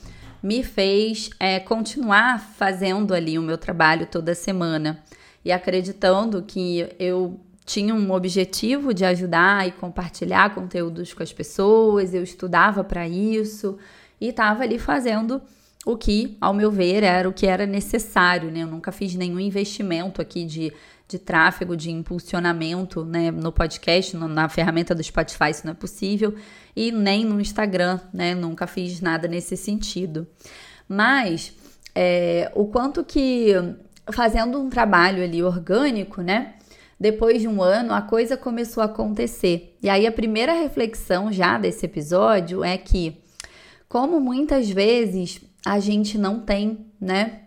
me 0.43 0.63
fez 0.63 1.31
é, 1.39 1.61
continuar 1.61 2.41
fazendo 2.41 3.15
ali 3.15 3.39
o 3.39 3.43
meu 3.43 3.57
trabalho 3.57 4.07
toda 4.07 4.35
semana 4.35 5.03
e 5.45 5.53
acreditando 5.53 6.43
que 6.43 6.89
eu 6.99 7.41
tinha 7.65 7.95
um 7.95 8.11
objetivo 8.13 8.93
de 8.93 9.05
ajudar 9.05 9.67
e 9.69 9.73
compartilhar 9.73 10.55
conteúdos 10.55 11.15
com 11.15 11.23
as 11.23 11.33
pessoas, 11.33 12.13
eu 12.13 12.23
estudava 12.23 12.83
para 12.83 13.07
isso 13.07 13.79
e 14.21 14.29
estava 14.29 14.65
ali 14.65 14.79
fazendo 14.79 15.41
o 15.85 15.97
que, 15.97 16.37
ao 16.41 16.55
meu 16.55 16.71
ver, 16.71 17.03
era 17.03 17.29
o 17.29 17.33
que 17.33 17.47
era 17.47 17.67
necessário, 17.67 18.51
né? 18.51 18.63
Eu 18.63 18.69
nunca 18.69 18.93
fiz 18.93 19.15
nenhum 19.15 19.41
investimento 19.41 20.23
aqui 20.23 20.45
de 20.45 20.73
de 21.13 21.19
tráfego, 21.19 21.77
de 21.77 21.91
impulsionamento 21.91 23.05
né, 23.05 23.31
no 23.31 23.53
podcast, 23.53 24.17
no, 24.17 24.27
na 24.27 24.49
ferramenta 24.49 24.95
do 24.95 25.03
Spotify, 25.03 25.51
isso 25.51 25.67
não 25.67 25.73
é 25.73 25.75
possível, 25.75 26.35
e 26.75 26.91
nem 26.91 27.25
no 27.25 27.41
Instagram, 27.41 28.01
né? 28.13 28.35
Nunca 28.35 28.67
fiz 28.67 29.01
nada 29.01 29.29
nesse 29.29 29.57
sentido. 29.57 30.27
Mas 30.89 31.53
é, 31.95 32.51
o 32.55 32.67
quanto 32.67 33.05
que 33.05 33.55
fazendo 34.11 34.61
um 34.61 34.69
trabalho 34.69 35.23
ali 35.23 35.43
orgânico, 35.43 36.23
né? 36.23 36.55
Depois 36.99 37.41
de 37.41 37.49
um 37.49 37.61
ano, 37.61 37.93
a 37.93 38.01
coisa 38.01 38.37
começou 38.37 38.83
a 38.83 38.87
acontecer. 38.87 39.77
E 39.83 39.89
aí 39.89 40.07
a 40.07 40.13
primeira 40.13 40.53
reflexão 40.53 41.33
já 41.33 41.59
desse 41.59 41.85
episódio 41.85 42.63
é 42.63 42.79
que, 42.79 43.21
como 43.89 44.21
muitas 44.21 44.71
vezes 44.71 45.41
a 45.67 45.81
gente 45.81 46.17
não 46.17 46.41
tem, 46.41 46.87
né, 47.01 47.41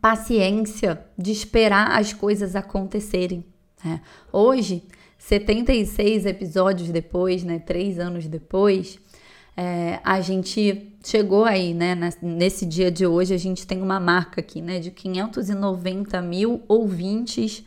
paciência 0.00 1.00
de 1.16 1.30
esperar 1.30 1.98
as 1.98 2.12
coisas 2.12 2.54
acontecerem. 2.56 3.44
Né? 3.84 4.00
Hoje, 4.32 4.84
76 5.28 6.24
episódios 6.24 6.88
depois, 6.88 7.44
né, 7.44 7.58
três 7.58 7.98
anos 7.98 8.26
depois, 8.26 8.98
é, 9.54 10.00
a 10.02 10.22
gente 10.22 10.90
chegou 11.04 11.44
aí, 11.44 11.74
né, 11.74 11.94
nesse 12.22 12.64
dia 12.64 12.90
de 12.90 13.06
hoje, 13.06 13.34
a 13.34 13.36
gente 13.36 13.66
tem 13.66 13.82
uma 13.82 14.00
marca 14.00 14.40
aqui, 14.40 14.62
né, 14.62 14.80
de 14.80 14.90
590 14.90 16.22
mil 16.22 16.62
ouvintes, 16.66 17.62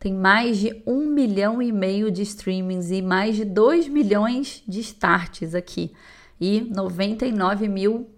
tem 0.00 0.12
mais 0.12 0.58
de 0.58 0.82
um 0.84 1.06
milhão 1.06 1.62
e 1.62 1.70
meio 1.70 2.10
de 2.10 2.22
streamings 2.22 2.90
e 2.90 3.00
mais 3.00 3.36
de 3.36 3.44
2 3.44 3.86
milhões 3.86 4.60
de 4.66 4.80
starts 4.80 5.54
aqui 5.54 5.92
e 6.40 6.62
99 6.62 7.68
mil 7.68 8.08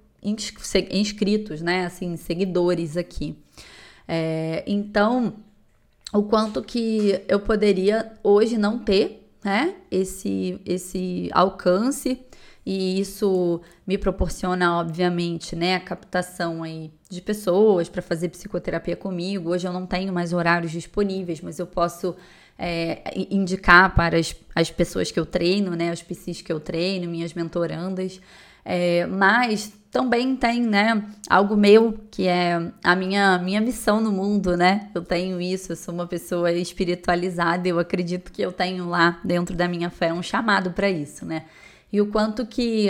inscritos, 0.90 1.60
né, 1.60 1.84
assim, 1.84 2.16
seguidores 2.16 2.96
aqui. 2.96 3.36
É, 4.08 4.64
então, 4.66 5.34
o 6.16 6.22
quanto 6.22 6.62
que 6.62 7.20
eu 7.28 7.38
poderia 7.38 8.12
hoje 8.22 8.56
não 8.56 8.78
ter, 8.78 9.28
né, 9.44 9.74
esse, 9.90 10.60
esse 10.64 11.28
alcance 11.32 12.24
e 12.64 12.98
isso 12.98 13.60
me 13.86 13.96
proporciona, 13.96 14.80
obviamente, 14.80 15.54
né, 15.54 15.76
a 15.76 15.80
captação 15.80 16.62
aí 16.64 16.90
de 17.08 17.20
pessoas 17.20 17.88
para 17.88 18.02
fazer 18.02 18.28
psicoterapia 18.30 18.96
comigo. 18.96 19.50
Hoje 19.50 19.68
eu 19.68 19.72
não 19.72 19.86
tenho 19.86 20.12
mais 20.12 20.32
horários 20.32 20.72
disponíveis, 20.72 21.40
mas 21.40 21.60
eu 21.60 21.66
posso 21.66 22.16
é, 22.58 23.02
indicar 23.30 23.94
para 23.94 24.18
as, 24.18 24.34
as 24.52 24.68
pessoas 24.68 25.12
que 25.12 25.20
eu 25.20 25.26
treino, 25.26 25.76
né, 25.76 25.90
as 25.90 26.02
psis 26.02 26.42
que 26.42 26.52
eu 26.52 26.58
treino, 26.58 27.08
minhas 27.08 27.34
mentorandas. 27.34 28.20
É, 28.64 29.06
mas 29.06 29.72
também 29.96 30.36
tem, 30.36 30.60
né, 30.62 31.02
algo 31.26 31.56
meu 31.56 31.98
que 32.10 32.28
é 32.28 32.70
a 32.84 32.94
minha, 32.94 33.38
minha 33.38 33.62
missão 33.62 33.98
no 33.98 34.12
mundo, 34.12 34.54
né? 34.54 34.90
Eu 34.94 35.00
tenho 35.00 35.40
isso, 35.40 35.72
eu 35.72 35.76
sou 35.76 35.94
uma 35.94 36.06
pessoa 36.06 36.52
espiritualizada, 36.52 37.66
eu 37.66 37.78
acredito 37.78 38.30
que 38.30 38.42
eu 38.42 38.52
tenho 38.52 38.90
lá 38.90 39.18
dentro 39.24 39.56
da 39.56 39.66
minha 39.66 39.88
fé 39.88 40.12
um 40.12 40.22
chamado 40.22 40.72
para 40.72 40.90
isso, 40.90 41.24
né? 41.24 41.44
E 41.90 41.98
o 41.98 42.08
quanto 42.08 42.44
que 42.44 42.88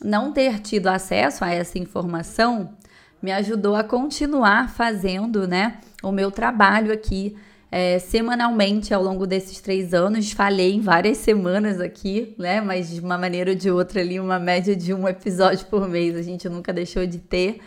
não 0.00 0.30
ter 0.30 0.60
tido 0.60 0.86
acesso 0.86 1.44
a 1.44 1.50
essa 1.50 1.80
informação 1.80 2.76
me 3.20 3.32
ajudou 3.32 3.74
a 3.74 3.82
continuar 3.82 4.70
fazendo, 4.70 5.48
né, 5.48 5.78
o 6.00 6.12
meu 6.12 6.30
trabalho 6.30 6.92
aqui 6.92 7.36
é, 7.70 7.98
semanalmente 7.98 8.92
ao 8.92 9.02
longo 9.02 9.26
desses 9.26 9.60
três 9.60 9.94
anos. 9.94 10.32
Falei 10.32 10.74
em 10.74 10.80
várias 10.80 11.18
semanas 11.18 11.80
aqui, 11.80 12.34
né? 12.36 12.60
Mas 12.60 12.90
de 12.90 13.00
uma 13.00 13.16
maneira 13.16 13.50
ou 13.50 13.56
de 13.56 13.70
outra 13.70 14.00
ali, 14.00 14.18
uma 14.18 14.38
média 14.38 14.74
de 14.74 14.92
um 14.92 15.06
episódio 15.08 15.66
por 15.66 15.88
mês 15.88 16.16
a 16.16 16.22
gente 16.22 16.48
nunca 16.48 16.72
deixou 16.72 17.06
de 17.06 17.18
ter. 17.18 17.60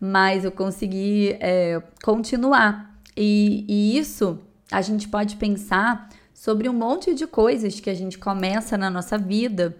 Mas 0.00 0.44
eu 0.44 0.50
consegui 0.50 1.36
é, 1.40 1.80
continuar. 2.02 2.98
E, 3.16 3.64
e 3.68 3.96
isso 3.96 4.38
a 4.70 4.82
gente 4.82 5.08
pode 5.08 5.36
pensar 5.36 6.08
sobre 6.32 6.68
um 6.68 6.72
monte 6.72 7.14
de 7.14 7.26
coisas 7.26 7.78
que 7.78 7.88
a 7.88 7.94
gente 7.94 8.18
começa 8.18 8.76
na 8.76 8.90
nossa 8.90 9.16
vida 9.16 9.76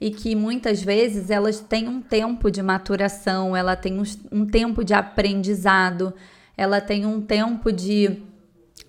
e 0.00 0.10
que 0.10 0.36
muitas 0.36 0.82
vezes 0.82 1.30
elas 1.30 1.58
têm 1.58 1.88
um 1.88 2.00
tempo 2.00 2.50
de 2.50 2.62
maturação, 2.62 3.56
ela 3.56 3.74
tem 3.74 3.98
um, 3.98 4.04
um 4.30 4.46
tempo 4.46 4.84
de 4.84 4.94
aprendizado, 4.94 6.14
ela 6.56 6.80
tem 6.80 7.04
um 7.04 7.20
tempo 7.20 7.72
de 7.72 8.22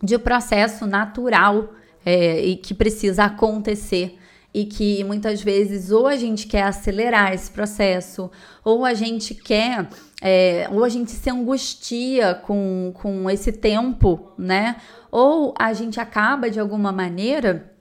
de 0.02 0.18
processo 0.18 0.86
natural 0.86 1.74
é, 2.06 2.40
e 2.46 2.56
que 2.56 2.74
precisa 2.74 3.26
acontecer 3.26 4.18
e 4.54 4.66
que 4.66 5.04
muitas 5.04 5.42
vezes 5.42 5.92
ou 5.92 6.08
a 6.08 6.16
gente 6.16 6.48
quer 6.48 6.64
acelerar 6.64 7.34
esse 7.34 7.52
processo 7.52 8.32
ou 8.64 8.86
a 8.86 8.94
gente 8.94 9.36
quer 9.36 9.88
é, 10.22 10.68
ou 10.72 10.84
a 10.84 10.90
gente 10.90 11.12
se 11.12 11.30
angustia 11.30 12.34
com, 12.34 12.92
com 12.96 13.30
esse 13.30 13.52
tempo, 13.52 14.32
né? 14.38 14.78
Ou 15.12 15.54
a 15.60 15.74
gente 15.74 16.00
acaba 16.00 16.50
de 16.50 16.60
alguma 16.60 16.92
maneira 16.92 17.72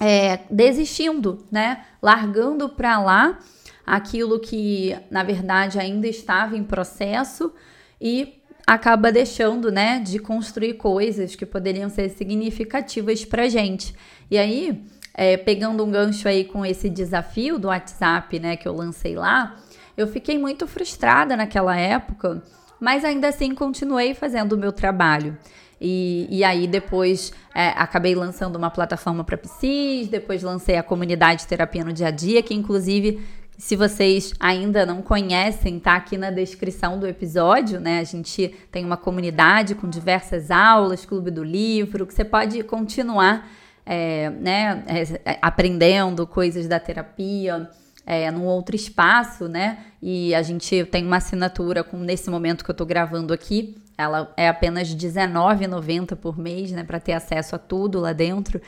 é, 0.00 0.40
desistindo, 0.50 1.46
né? 1.52 1.84
Largando 2.02 2.68
para 2.68 2.98
lá 3.00 3.38
aquilo 3.86 4.40
que 4.40 4.96
na 5.10 5.22
verdade 5.22 5.78
ainda 5.78 6.08
estava 6.08 6.56
em 6.56 6.64
processo 6.64 7.52
e 8.00 8.42
acaba 8.68 9.10
deixando, 9.10 9.72
né, 9.72 9.98
de 9.98 10.18
construir 10.18 10.74
coisas 10.74 11.34
que 11.34 11.46
poderiam 11.46 11.88
ser 11.88 12.10
significativas 12.10 13.24
para 13.24 13.48
gente. 13.48 13.94
E 14.30 14.36
aí, 14.36 14.84
é, 15.14 15.38
pegando 15.38 15.82
um 15.82 15.90
gancho 15.90 16.28
aí 16.28 16.44
com 16.44 16.66
esse 16.66 16.90
desafio 16.90 17.58
do 17.58 17.68
WhatsApp, 17.68 18.38
né, 18.38 18.56
que 18.58 18.68
eu 18.68 18.74
lancei 18.74 19.16
lá, 19.16 19.56
eu 19.96 20.06
fiquei 20.06 20.36
muito 20.36 20.66
frustrada 20.66 21.34
naquela 21.34 21.74
época, 21.78 22.42
mas 22.78 23.06
ainda 23.06 23.28
assim 23.28 23.54
continuei 23.54 24.12
fazendo 24.12 24.52
o 24.52 24.58
meu 24.58 24.70
trabalho. 24.70 25.34
E, 25.80 26.26
e 26.30 26.44
aí 26.44 26.66
depois 26.66 27.32
é, 27.54 27.68
acabei 27.68 28.14
lançando 28.14 28.56
uma 28.56 28.70
plataforma 28.70 29.24
para 29.24 29.38
psis, 29.38 30.08
depois 30.08 30.42
lancei 30.42 30.76
a 30.76 30.82
comunidade 30.82 31.46
terapia 31.46 31.84
no 31.84 31.92
dia 31.92 32.08
a 32.08 32.10
dia, 32.10 32.42
que 32.42 32.52
inclusive 32.52 33.24
se 33.58 33.74
vocês 33.74 34.32
ainda 34.38 34.86
não 34.86 35.02
conhecem, 35.02 35.80
tá 35.80 35.96
aqui 35.96 36.16
na 36.16 36.30
descrição 36.30 36.96
do 36.96 37.08
episódio, 37.08 37.80
né? 37.80 37.98
A 37.98 38.04
gente 38.04 38.54
tem 38.70 38.84
uma 38.84 38.96
comunidade 38.96 39.74
com 39.74 39.88
diversas 39.88 40.52
aulas, 40.52 41.04
clube 41.04 41.32
do 41.32 41.42
livro, 41.42 42.06
que 42.06 42.14
você 42.14 42.24
pode 42.24 42.62
continuar, 42.62 43.50
é, 43.84 44.30
né, 44.30 44.84
é, 44.86 45.38
aprendendo 45.42 46.24
coisas 46.24 46.68
da 46.68 46.78
terapia. 46.78 47.68
É, 48.10 48.30
num 48.30 48.46
outro 48.46 48.74
espaço, 48.74 49.48
né? 49.48 49.80
E 50.00 50.34
a 50.34 50.40
gente 50.40 50.82
tem 50.86 51.04
uma 51.04 51.18
assinatura 51.18 51.84
com 51.84 51.98
nesse 51.98 52.30
momento 52.30 52.64
que 52.64 52.70
eu 52.70 52.74
tô 52.74 52.86
gravando 52.86 53.34
aqui, 53.34 53.76
ela 53.98 54.32
é 54.34 54.48
apenas 54.48 54.88
R$19,90 54.88 56.16
por 56.16 56.38
mês, 56.38 56.72
né? 56.72 56.82
Para 56.84 56.98
ter 56.98 57.12
acesso 57.12 57.54
a 57.54 57.58
tudo 57.58 58.00
lá 58.00 58.14
dentro. 58.14 58.62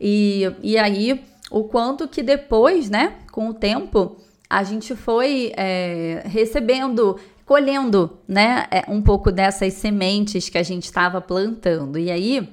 E, 0.00 0.48
e 0.62 0.78
aí, 0.78 1.24
o 1.50 1.64
quanto 1.64 2.06
que 2.06 2.22
depois, 2.22 2.88
né, 2.88 3.14
com 3.32 3.48
o 3.48 3.54
tempo, 3.54 4.16
a 4.54 4.62
gente 4.62 4.94
foi 4.94 5.52
é, 5.56 6.22
recebendo, 6.26 7.18
colhendo, 7.44 8.20
né, 8.28 8.66
é, 8.70 8.84
um 8.86 9.02
pouco 9.02 9.32
dessas 9.32 9.72
sementes 9.72 10.48
que 10.48 10.56
a 10.56 10.62
gente 10.62 10.84
estava 10.84 11.20
plantando. 11.20 11.98
E 11.98 12.08
aí 12.08 12.48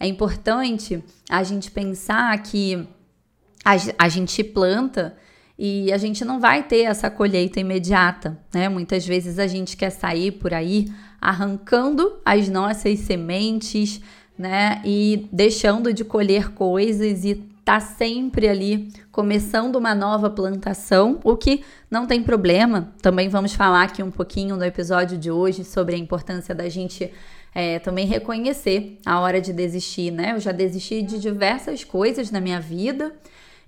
é 0.00 0.06
importante 0.06 1.04
a 1.28 1.42
gente 1.42 1.70
pensar 1.70 2.42
que 2.42 2.88
a, 3.62 3.72
a 3.98 4.08
gente 4.08 4.42
planta 4.42 5.14
e 5.58 5.92
a 5.92 5.98
gente 5.98 6.24
não 6.24 6.40
vai 6.40 6.62
ter 6.62 6.84
essa 6.84 7.10
colheita 7.10 7.60
imediata, 7.60 8.38
né? 8.52 8.70
Muitas 8.70 9.06
vezes 9.06 9.38
a 9.38 9.46
gente 9.46 9.76
quer 9.76 9.90
sair 9.90 10.32
por 10.32 10.54
aí 10.54 10.90
arrancando 11.20 12.18
as 12.24 12.48
nossas 12.48 12.98
sementes, 13.00 14.00
né? 14.38 14.80
E 14.86 15.28
deixando 15.30 15.92
de 15.92 16.02
colher 16.02 16.52
coisas 16.52 17.26
e 17.26 17.51
tá 17.64 17.78
sempre 17.78 18.48
ali 18.48 18.88
começando 19.10 19.76
uma 19.76 19.94
nova 19.94 20.28
plantação, 20.28 21.20
o 21.22 21.36
que 21.36 21.62
não 21.90 22.06
tem 22.06 22.22
problema. 22.22 22.92
Também 23.00 23.28
vamos 23.28 23.54
falar 23.54 23.84
aqui 23.84 24.02
um 24.02 24.10
pouquinho 24.10 24.56
no 24.56 24.64
episódio 24.64 25.16
de 25.16 25.30
hoje 25.30 25.64
sobre 25.64 25.94
a 25.94 25.98
importância 25.98 26.54
da 26.54 26.68
gente 26.68 27.12
é, 27.54 27.78
também 27.78 28.06
reconhecer 28.06 28.98
a 29.04 29.20
hora 29.20 29.40
de 29.40 29.52
desistir, 29.52 30.10
né? 30.10 30.32
Eu 30.32 30.40
já 30.40 30.52
desisti 30.52 31.02
de 31.02 31.18
diversas 31.18 31.84
coisas 31.84 32.30
na 32.30 32.40
minha 32.40 32.60
vida 32.60 33.14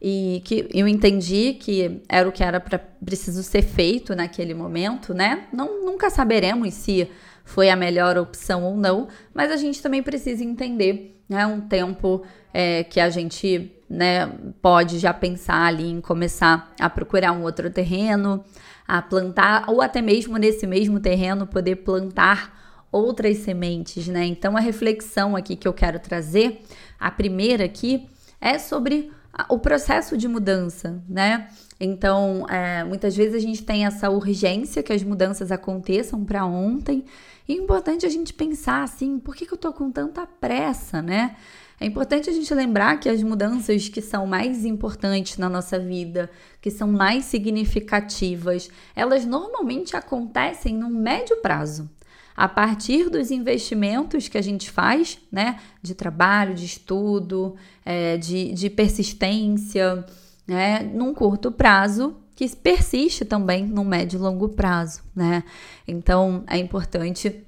e 0.03 0.43
que 0.45 0.69
eu 0.73 0.89
entendi 0.89 1.55
que 1.55 2.03
era 2.09 2.29
o 2.29 2.33
que 2.33 2.43
era 2.43 2.61
para 2.61 2.79
preciso 2.79 3.43
ser 3.43 3.63
feito 3.63 4.15
naquele 4.15 4.55
momento, 4.55 5.15
né? 5.15 5.47
Não, 5.53 5.85
nunca 5.85 6.11
saberemos 6.11 6.75
se 6.75 7.09
foi 7.45 7.69
a 7.69 7.77
melhor 7.77 8.17
opção 8.17 8.65
ou 8.65 8.77
não, 8.77 9.07
mas 9.33 9.53
a 9.53 9.57
gente 9.57 9.81
também 9.81 10.03
precisa 10.03 10.43
entender, 10.43 11.21
né? 11.29 11.47
Um 11.47 11.61
tempo 11.61 12.23
é, 12.53 12.85
que 12.85 12.99
a 12.99 13.09
gente 13.11 13.71
né, 13.89 14.33
pode 14.63 14.99
já 14.99 15.13
pensar 15.13 15.67
ali 15.67 15.91
em 15.91 16.01
começar 16.01 16.73
a 16.81 16.89
procurar 16.89 17.33
um 17.33 17.43
outro 17.43 17.71
terreno, 17.71 18.45
a 18.87 19.01
plantar, 19.01 19.65
ou 19.69 19.81
até 19.81 20.01
mesmo 20.03 20.37
nesse 20.37 20.67
mesmo 20.67 21.01
terreno 21.01 21.47
poder 21.47 21.77
plantar 21.77 22.87
outras 22.91 23.39
sementes, 23.39 24.07
né? 24.07 24.25
Então 24.25 24.57
a 24.57 24.61
reflexão 24.61 25.35
aqui 25.35 25.57
que 25.57 25.67
eu 25.67 25.73
quero 25.73 25.99
trazer, 25.99 26.63
a 26.99 27.11
primeira 27.11 27.65
aqui, 27.65 28.09
é 28.41 28.59
sobre 28.59 29.11
o 29.49 29.59
processo 29.59 30.17
de 30.17 30.29
mudança, 30.29 31.03
né? 31.09 31.49
Então, 31.81 32.47
é, 32.49 32.85
muitas 32.85 33.17
vezes 33.17 33.35
a 33.35 33.39
gente 33.41 33.65
tem 33.65 33.85
essa 33.85 34.09
urgência 34.09 34.83
que 34.83 34.93
as 34.93 35.03
mudanças 35.03 35.51
aconteçam 35.51 36.25
para 36.25 36.45
ontem. 36.45 37.05
E 37.49 37.53
é 37.53 37.57
importante 37.57 38.07
a 38.07 38.09
gente 38.09 38.33
pensar 38.33 38.83
assim, 38.83 39.19
por 39.19 39.35
que, 39.35 39.45
que 39.45 39.53
eu 39.53 39.59
tô 39.59 39.73
com 39.73 39.91
tanta 39.91 40.27
pressa, 40.27 41.03
né? 41.03 41.37
É 41.85 41.87
importante 41.87 42.31
a 42.31 42.33
gente 42.33 42.55
lembrar 42.55 42.99
que 42.99 43.11
as 43.11 43.23
mudanças 43.23 43.91
que 43.91 44.01
são 44.01 44.27
mais 44.27 44.65
importantes 44.65 45.37
na 45.37 45.51
nossa 45.51 45.79
vida, 45.79 46.31
que 46.59 46.71
são 46.71 46.91
mais 46.91 47.27
significativas, 47.27 48.71
elas 48.97 49.27
normalmente 49.27 49.95
acontecem 49.95 50.75
no 50.75 50.89
médio 50.89 51.37
prazo 51.43 51.91
a 52.35 52.49
partir 52.49 53.11
dos 53.11 53.31
investimentos 53.31 54.29
que 54.29 54.39
a 54.39 54.43
gente 54.43 54.71
faz, 54.71 55.19
né, 55.31 55.61
de 55.83 55.95
trabalho, 55.95 56.55
de 56.55 56.65
estudo, 56.65 57.55
é, 57.85 58.17
de, 58.17 58.55
de 58.55 58.71
persistência, 58.71 60.07
né, 60.47 60.81
num 60.81 61.13
curto 61.13 61.53
prazo, 61.53 62.17
que 62.35 62.49
persiste 62.57 63.27
também 63.27 63.67
no 63.67 63.85
médio 63.85 64.17
e 64.17 64.23
longo 64.23 64.49
prazo, 64.49 65.03
né? 65.15 65.45
Então 65.87 66.43
é 66.47 66.57
importante 66.57 67.44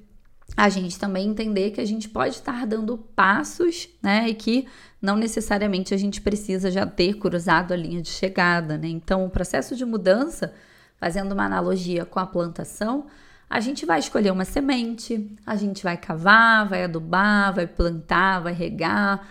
a 0.57 0.69
gente 0.69 0.99
também 0.99 1.29
entender 1.29 1.71
que 1.73 1.81
a 1.81 1.85
gente 1.85 2.09
pode 2.09 2.37
estar 2.37 2.67
dando 2.67 2.97
passos, 2.97 3.89
né? 4.03 4.29
E 4.29 4.35
que 4.35 4.67
não 5.03 5.17
necessariamente 5.17 5.93
a 5.93 5.97
gente 5.97 6.21
precisa 6.21 6.71
já 6.71 6.87
ter 6.87 7.15
cruzado 7.15 7.73
a 7.73 7.77
linha 7.77 8.01
de 8.01 8.09
chegada, 8.09 8.79
né? 8.79 8.89
Então, 8.89 9.27
o 9.27 9.31
processo 9.31 9.77
de 9.77 9.85
mudança, 9.85 10.55
fazendo 10.99 11.33
uma 11.33 11.45
analogia 11.45 12.07
com 12.07 12.19
a 12.19 12.27
plantação, 12.27 13.07
a 13.49 13.61
gente 13.61 13.85
vai 13.85 13.99
escolher 13.99 14.31
uma 14.31 14.45
semente, 14.45 15.37
a 15.45 15.57
gente 15.57 15.83
vai 15.83 15.97
cavar, 15.97 16.67
vai 16.67 16.85
adubar, 16.85 17.55
vai 17.55 17.67
plantar, 17.67 18.41
vai 18.41 18.53
regar, 18.53 19.29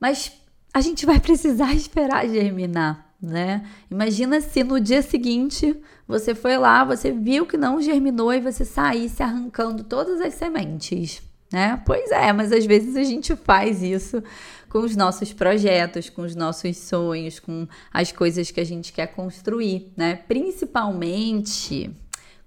mas 0.00 0.32
a 0.72 0.80
gente 0.80 1.06
vai 1.06 1.20
precisar 1.20 1.72
esperar 1.76 2.28
germinar, 2.28 3.13
né? 3.24 3.64
Imagina 3.90 4.40
se 4.40 4.62
no 4.62 4.80
dia 4.80 5.02
seguinte 5.02 5.76
você 6.06 6.34
foi 6.34 6.56
lá, 6.56 6.84
você 6.84 7.10
viu 7.10 7.46
que 7.46 7.56
não 7.56 7.80
germinou 7.80 8.32
e 8.32 8.40
você 8.40 8.64
saísse 8.64 9.22
arrancando 9.22 9.82
todas 9.84 10.20
as 10.20 10.34
sementes, 10.34 11.22
né? 11.52 11.82
Pois 11.86 12.10
é, 12.10 12.32
mas 12.32 12.52
às 12.52 12.66
vezes 12.66 12.96
a 12.96 13.02
gente 13.02 13.34
faz 13.36 13.82
isso 13.82 14.22
com 14.68 14.78
os 14.80 14.96
nossos 14.96 15.32
projetos, 15.32 16.10
com 16.10 16.22
os 16.22 16.34
nossos 16.34 16.76
sonhos, 16.76 17.38
com 17.38 17.66
as 17.92 18.10
coisas 18.12 18.50
que 18.50 18.60
a 18.60 18.64
gente 18.64 18.92
quer 18.92 19.08
construir, 19.08 19.92
né? 19.96 20.16
Principalmente 20.16 21.90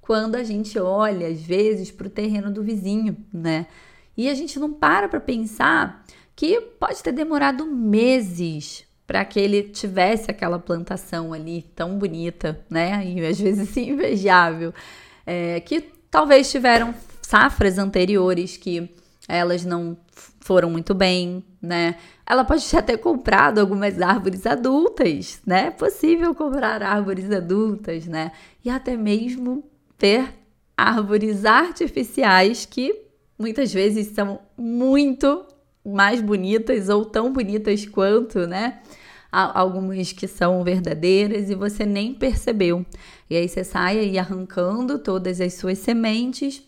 quando 0.08 0.36
a 0.36 0.44
gente 0.44 0.80
olha, 0.80 1.28
às 1.28 1.42
vezes, 1.42 1.92
para 1.92 2.08
o 2.08 2.10
terreno 2.10 2.50
do 2.50 2.64
vizinho, 2.64 3.18
né? 3.34 3.68
E 4.16 4.30
a 4.30 4.34
gente 4.34 4.58
não 4.58 4.72
para 4.72 5.10
para 5.10 5.20
pensar 5.20 6.06
que 6.34 6.62
pode 6.80 7.04
ter 7.04 7.12
demorado 7.12 7.66
meses 7.66 8.87
para 9.08 9.24
que 9.24 9.40
ele 9.40 9.64
tivesse 9.64 10.30
aquela 10.30 10.60
plantação 10.60 11.32
ali 11.32 11.62
tão 11.74 11.98
bonita, 11.98 12.60
né? 12.70 13.04
E 13.06 13.26
às 13.26 13.40
vezes 13.40 13.76
invejável, 13.78 14.74
é, 15.26 15.62
que 15.62 15.82
talvez 16.12 16.52
tiveram 16.52 16.94
safras 17.22 17.78
anteriores 17.78 18.58
que 18.58 18.94
elas 19.28 19.66
não 19.66 19.98
foram 20.42 20.70
muito 20.70 20.94
bem, 20.94 21.44
né? 21.62 21.96
Ela 22.26 22.44
pode 22.44 22.62
já 22.68 22.82
ter 22.82 22.98
comprado 22.98 23.60
algumas 23.60 24.02
árvores 24.02 24.46
adultas, 24.46 25.42
né? 25.46 25.68
É 25.68 25.72
possível 25.72 26.36
comprar 26.36 26.84
árvores 26.84 27.32
adultas, 27.32 28.06
né? 28.06 28.32
E 28.64 28.70
até 28.70 28.96
mesmo 28.96 29.64
ter 29.98 30.34
árvores 30.76 31.46
artificiais 31.46 32.66
que 32.66 33.08
muitas 33.40 33.74
vezes 33.74 34.08
são 34.08 34.40
muito 34.58 35.46
mais 35.86 36.22
bonitas 36.22 36.90
ou 36.90 37.06
tão 37.06 37.32
bonitas 37.32 37.86
quanto, 37.86 38.46
né? 38.46 38.82
Algumas 39.32 40.12
que 40.12 40.28
são 40.28 40.64
verdadeiras 40.64 41.50
e 41.50 41.56
você 41.56 41.86
nem 41.86 42.14
percebeu. 42.14 42.86
E 43.30 43.36
aí 43.36 43.48
você 43.48 43.64
sai 43.64 44.00
aí 44.00 44.18
arrancando 44.18 45.00
todas 45.00 45.42
as 45.42 45.54
suas 45.54 45.80
sementes 45.80 46.64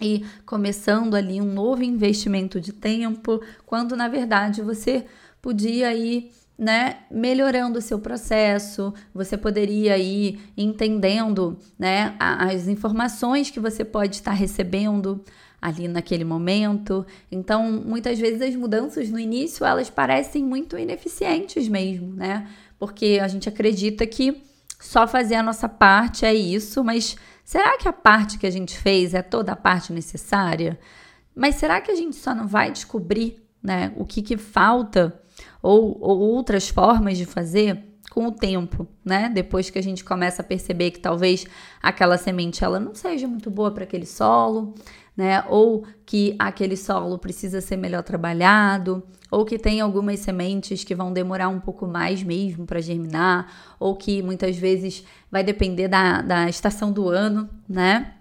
e 0.00 0.24
começando 0.44 1.14
ali 1.14 1.40
um 1.40 1.52
novo 1.52 1.82
investimento 1.82 2.60
de 2.60 2.72
tempo, 2.72 3.40
quando 3.64 3.96
na 3.96 4.08
verdade 4.08 4.60
você 4.60 5.06
podia 5.40 5.94
ir 5.94 6.32
né, 6.58 6.98
melhorando 7.10 7.78
o 7.78 7.82
seu 7.82 7.98
processo, 7.98 8.94
você 9.12 9.36
poderia 9.36 9.98
ir 9.98 10.40
entendendo, 10.56 11.58
né, 11.78 12.14
as 12.18 12.68
informações 12.68 13.50
que 13.50 13.58
você 13.58 13.84
pode 13.84 14.16
estar 14.16 14.32
recebendo 14.32 15.24
ali 15.64 15.88
naquele 15.88 16.24
momento. 16.24 17.06
Então, 17.32 17.72
muitas 17.72 18.18
vezes 18.18 18.42
as 18.42 18.54
mudanças 18.54 19.08
no 19.08 19.18
início, 19.18 19.64
elas 19.64 19.88
parecem 19.88 20.44
muito 20.44 20.76
ineficientes 20.76 21.66
mesmo, 21.68 22.12
né? 22.12 22.46
Porque 22.78 23.18
a 23.18 23.26
gente 23.28 23.48
acredita 23.48 24.06
que 24.06 24.42
só 24.78 25.06
fazer 25.06 25.36
a 25.36 25.42
nossa 25.42 25.66
parte 25.66 26.26
é 26.26 26.34
isso, 26.34 26.84
mas 26.84 27.16
será 27.42 27.78
que 27.78 27.88
a 27.88 27.94
parte 27.94 28.36
que 28.36 28.46
a 28.46 28.50
gente 28.50 28.76
fez 28.76 29.14
é 29.14 29.22
toda 29.22 29.52
a 29.52 29.56
parte 29.56 29.90
necessária? 29.90 30.78
Mas 31.34 31.54
será 31.54 31.80
que 31.80 31.90
a 31.90 31.96
gente 31.96 32.16
só 32.16 32.34
não 32.34 32.46
vai 32.46 32.70
descobrir, 32.70 33.42
né, 33.62 33.90
o 33.96 34.04
que 34.04 34.20
que 34.20 34.36
falta 34.36 35.18
ou, 35.62 35.96
ou 35.98 36.18
outras 36.20 36.68
formas 36.68 37.16
de 37.16 37.24
fazer 37.24 37.82
com 38.14 38.28
o 38.28 38.30
tempo, 38.30 38.86
né? 39.04 39.28
Depois 39.28 39.70
que 39.70 39.78
a 39.78 39.82
gente 39.82 40.04
começa 40.04 40.40
a 40.40 40.44
perceber 40.44 40.92
que 40.92 41.00
talvez 41.00 41.44
aquela 41.82 42.16
semente 42.16 42.62
ela 42.62 42.78
não 42.78 42.94
seja 42.94 43.26
muito 43.26 43.50
boa 43.50 43.72
para 43.72 43.82
aquele 43.82 44.06
solo, 44.06 44.72
né? 45.16 45.42
Ou 45.48 45.84
que 46.06 46.36
aquele 46.38 46.76
solo 46.76 47.18
precisa 47.18 47.60
ser 47.60 47.76
melhor 47.76 48.04
trabalhado, 48.04 49.02
ou 49.32 49.44
que 49.44 49.58
tem 49.58 49.80
algumas 49.80 50.20
sementes 50.20 50.84
que 50.84 50.94
vão 50.94 51.12
demorar 51.12 51.48
um 51.48 51.58
pouco 51.58 51.88
mais 51.88 52.22
mesmo 52.22 52.64
para 52.64 52.80
germinar, 52.80 53.52
ou 53.80 53.96
que 53.96 54.22
muitas 54.22 54.56
vezes 54.56 55.04
vai 55.28 55.42
depender 55.42 55.88
da, 55.88 56.22
da 56.22 56.48
estação 56.48 56.92
do 56.92 57.08
ano, 57.08 57.50
né? 57.68 58.14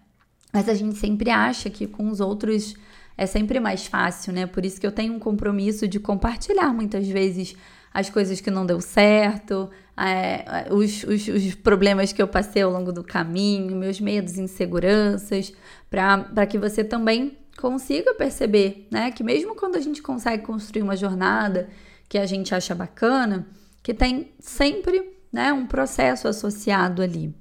Mas 0.51 0.67
a 0.67 0.73
gente 0.73 0.95
sempre 0.95 1.29
acha 1.29 1.69
que 1.69 1.85
com 1.85 2.09
os 2.09 2.19
outros 2.19 2.73
é 3.15 3.27
sempre 3.27 3.59
mais 3.59 3.85
fácil, 3.85 4.33
né? 4.33 4.47
Por 4.47 4.65
isso 4.65 4.81
que 4.81 4.87
eu 4.87 4.91
tenho 4.91 5.13
um 5.13 5.19
compromisso 5.19 5.87
de 5.87 5.99
compartilhar 5.99 6.73
muitas 6.73 7.07
vezes 7.07 7.55
as 7.93 8.09
coisas 8.09 8.41
que 8.41 8.49
não 8.49 8.65
deu 8.65 8.81
certo, 8.81 9.69
é, 9.95 10.67
os, 10.71 11.03
os, 11.03 11.27
os, 11.27 11.55
problemas 11.55 12.11
que 12.11 12.21
eu 12.21 12.27
passei 12.27 12.63
ao 12.63 12.71
longo 12.71 12.91
do 12.91 13.03
caminho, 13.03 13.75
meus 13.75 13.99
medos, 13.99 14.37
inseguranças, 14.37 15.53
para 15.89 16.45
que 16.47 16.57
você 16.57 16.83
também 16.83 17.37
consiga 17.57 18.15
perceber, 18.15 18.87
né? 18.89 19.11
Que 19.11 19.23
mesmo 19.23 19.55
quando 19.55 19.75
a 19.75 19.79
gente 19.79 20.01
consegue 20.01 20.43
construir 20.43 20.81
uma 20.81 20.95
jornada 20.95 21.69
que 22.09 22.17
a 22.17 22.25
gente 22.25 22.55
acha 22.55 22.73
bacana, 22.73 23.47
que 23.83 23.93
tem 23.93 24.31
sempre 24.39 25.13
né, 25.31 25.53
um 25.53 25.67
processo 25.67 26.27
associado 26.27 27.01
ali. 27.01 27.33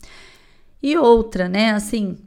E 0.82 0.96
outra, 0.96 1.48
né? 1.48 1.70
Assim, 1.70 2.18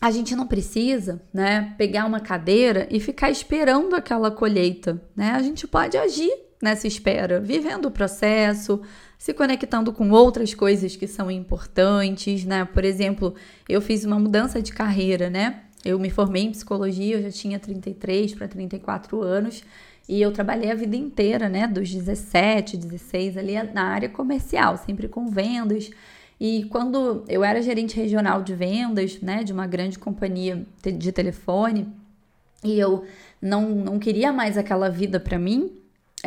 a 0.00 0.10
gente 0.10 0.36
não 0.36 0.46
precisa, 0.46 1.22
né, 1.32 1.74
pegar 1.78 2.04
uma 2.04 2.20
cadeira 2.20 2.86
e 2.90 3.00
ficar 3.00 3.30
esperando 3.30 3.94
aquela 3.94 4.30
colheita, 4.30 5.00
né? 5.14 5.30
A 5.30 5.42
gente 5.42 5.66
pode 5.66 5.96
agir 5.96 6.32
nessa 6.60 6.86
espera, 6.86 7.40
vivendo 7.40 7.86
o 7.86 7.90
processo, 7.90 8.80
se 9.18 9.32
conectando 9.34 9.92
com 9.92 10.10
outras 10.10 10.54
coisas 10.54 10.96
que 10.96 11.06
são 11.06 11.30
importantes, 11.30 12.44
né? 12.44 12.64
Por 12.64 12.84
exemplo, 12.84 13.34
eu 13.68 13.80
fiz 13.80 14.04
uma 14.04 14.18
mudança 14.18 14.60
de 14.60 14.72
carreira, 14.72 15.28
né? 15.30 15.62
Eu 15.84 15.98
me 15.98 16.10
formei 16.10 16.44
em 16.44 16.50
psicologia, 16.50 17.16
eu 17.16 17.22
já 17.22 17.30
tinha 17.30 17.58
33 17.58 18.34
para 18.34 18.48
34 18.48 19.22
anos 19.22 19.62
e 20.08 20.20
eu 20.20 20.32
trabalhei 20.32 20.70
a 20.70 20.74
vida 20.74 20.96
inteira, 20.96 21.48
né, 21.48 21.66
dos 21.66 21.92
17, 21.92 22.76
16 22.76 23.36
ali 23.36 23.54
na 23.72 23.84
área 23.84 24.08
comercial, 24.08 24.76
sempre 24.76 25.08
com 25.08 25.28
vendas. 25.28 25.90
E 26.38 26.64
quando 26.64 27.24
eu 27.28 27.42
era 27.42 27.62
gerente 27.62 27.96
regional 27.96 28.42
de 28.42 28.54
vendas, 28.54 29.20
né, 29.20 29.42
de 29.42 29.52
uma 29.52 29.66
grande 29.66 29.98
companhia 29.98 30.64
de 30.82 31.10
telefone, 31.10 31.88
e 32.62 32.78
eu 32.78 33.04
não, 33.40 33.70
não 33.70 33.98
queria 33.98 34.32
mais 34.32 34.56
aquela 34.56 34.88
vida 34.88 35.18
para 35.18 35.38
mim, 35.38 35.72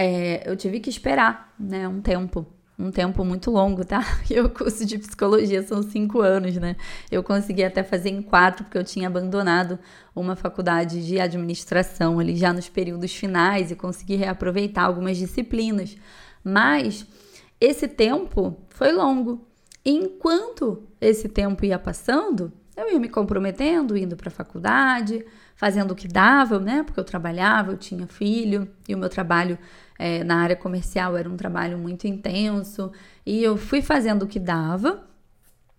é, 0.01 0.49
eu 0.49 0.55
tive 0.55 0.79
que 0.79 0.89
esperar, 0.89 1.53
né, 1.59 1.85
um 1.85 1.99
tempo 1.99 2.47
um 2.81 2.89
tempo 2.91 3.25
muito 3.25 3.51
longo, 3.51 3.83
tá? 3.83 3.99
E 4.31 4.39
o 4.39 4.49
curso 4.49 4.85
de 4.85 4.97
psicologia 4.97 5.61
são 5.63 5.83
cinco 5.83 6.21
anos, 6.21 6.55
né? 6.55 6.77
Eu 7.11 7.21
consegui 7.21 7.61
até 7.61 7.83
fazer 7.83 8.07
em 8.07 8.21
quatro, 8.21 8.63
porque 8.63 8.77
eu 8.77 8.85
tinha 8.85 9.09
abandonado 9.09 9.77
uma 10.15 10.33
faculdade 10.33 11.05
de 11.05 11.19
administração 11.19 12.17
ali 12.19 12.37
já 12.37 12.53
nos 12.53 12.69
períodos 12.69 13.13
finais 13.13 13.69
e 13.69 13.75
consegui 13.75 14.15
reaproveitar 14.15 14.85
algumas 14.85 15.17
disciplinas. 15.17 15.97
Mas 16.41 17.05
esse 17.59 17.85
tempo 17.85 18.57
foi 18.69 18.93
longo. 18.93 19.45
E 19.83 19.91
enquanto 19.91 20.83
esse 21.01 21.27
tempo 21.27 21.65
ia 21.65 21.77
passando, 21.77 22.53
eu 22.79 22.91
ia 22.93 22.99
me 22.99 23.09
comprometendo, 23.09 23.97
indo 23.97 24.15
para 24.15 24.29
a 24.29 24.31
faculdade, 24.31 25.25
fazendo 25.55 25.91
o 25.91 25.95
que 25.95 26.07
dava, 26.07 26.59
né? 26.59 26.83
Porque 26.83 26.99
eu 26.99 27.03
trabalhava, 27.03 27.71
eu 27.71 27.77
tinha 27.77 28.07
filho 28.07 28.67
e 28.87 28.95
o 28.95 28.97
meu 28.97 29.09
trabalho 29.09 29.57
é, 29.97 30.23
na 30.23 30.41
área 30.41 30.55
comercial 30.55 31.17
era 31.17 31.29
um 31.29 31.35
trabalho 31.35 31.77
muito 31.77 32.07
intenso 32.07 32.91
e 33.25 33.43
eu 33.43 33.57
fui 33.57 33.81
fazendo 33.81 34.23
o 34.23 34.27
que 34.27 34.39
dava 34.39 35.03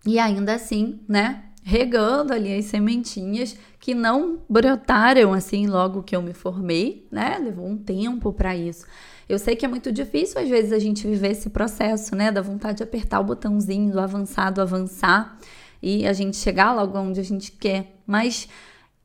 e 0.05 0.19
ainda 0.19 0.53
assim, 0.53 0.99
né, 1.07 1.43
regando 1.63 2.33
ali 2.33 2.55
as 2.55 2.65
sementinhas 2.65 3.57
que 3.79 3.93
não 3.93 4.39
brotaram 4.47 5.33
assim 5.33 5.67
logo 5.67 6.03
que 6.03 6.15
eu 6.15 6.21
me 6.21 6.33
formei, 6.33 7.07
né? 7.11 7.37
Levou 7.39 7.67
um 7.67 7.77
tempo 7.77 8.31
para 8.31 8.55
isso. 8.55 8.85
Eu 9.27 9.39
sei 9.39 9.55
que 9.55 9.65
é 9.65 9.67
muito 9.67 9.91
difícil 9.91 10.41
às 10.41 10.49
vezes 10.49 10.71
a 10.71 10.79
gente 10.79 11.07
viver 11.07 11.31
esse 11.31 11.49
processo, 11.49 12.15
né, 12.15 12.31
da 12.31 12.41
vontade 12.41 12.77
de 12.77 12.83
apertar 12.83 13.19
o 13.19 13.23
botãozinho 13.23 13.91
do 13.91 13.99
avançado 13.99 14.61
avançar 14.61 15.37
e 15.81 16.05
a 16.05 16.13
gente 16.13 16.37
chegar 16.37 16.73
logo 16.73 16.97
onde 16.97 17.19
a 17.19 17.23
gente 17.23 17.51
quer, 17.51 17.95
mas 18.05 18.47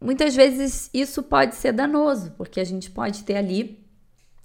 muitas 0.00 0.34
vezes 0.34 0.90
isso 0.92 1.22
pode 1.22 1.54
ser 1.54 1.72
danoso, 1.72 2.32
porque 2.36 2.60
a 2.60 2.64
gente 2.64 2.90
pode 2.90 3.24
ter 3.24 3.36
ali 3.36 3.84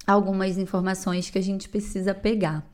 algumas 0.06 0.58
informações 0.58 1.30
que 1.30 1.38
a 1.38 1.44
gente 1.44 1.70
precisa 1.70 2.14
pegar. 2.14 2.66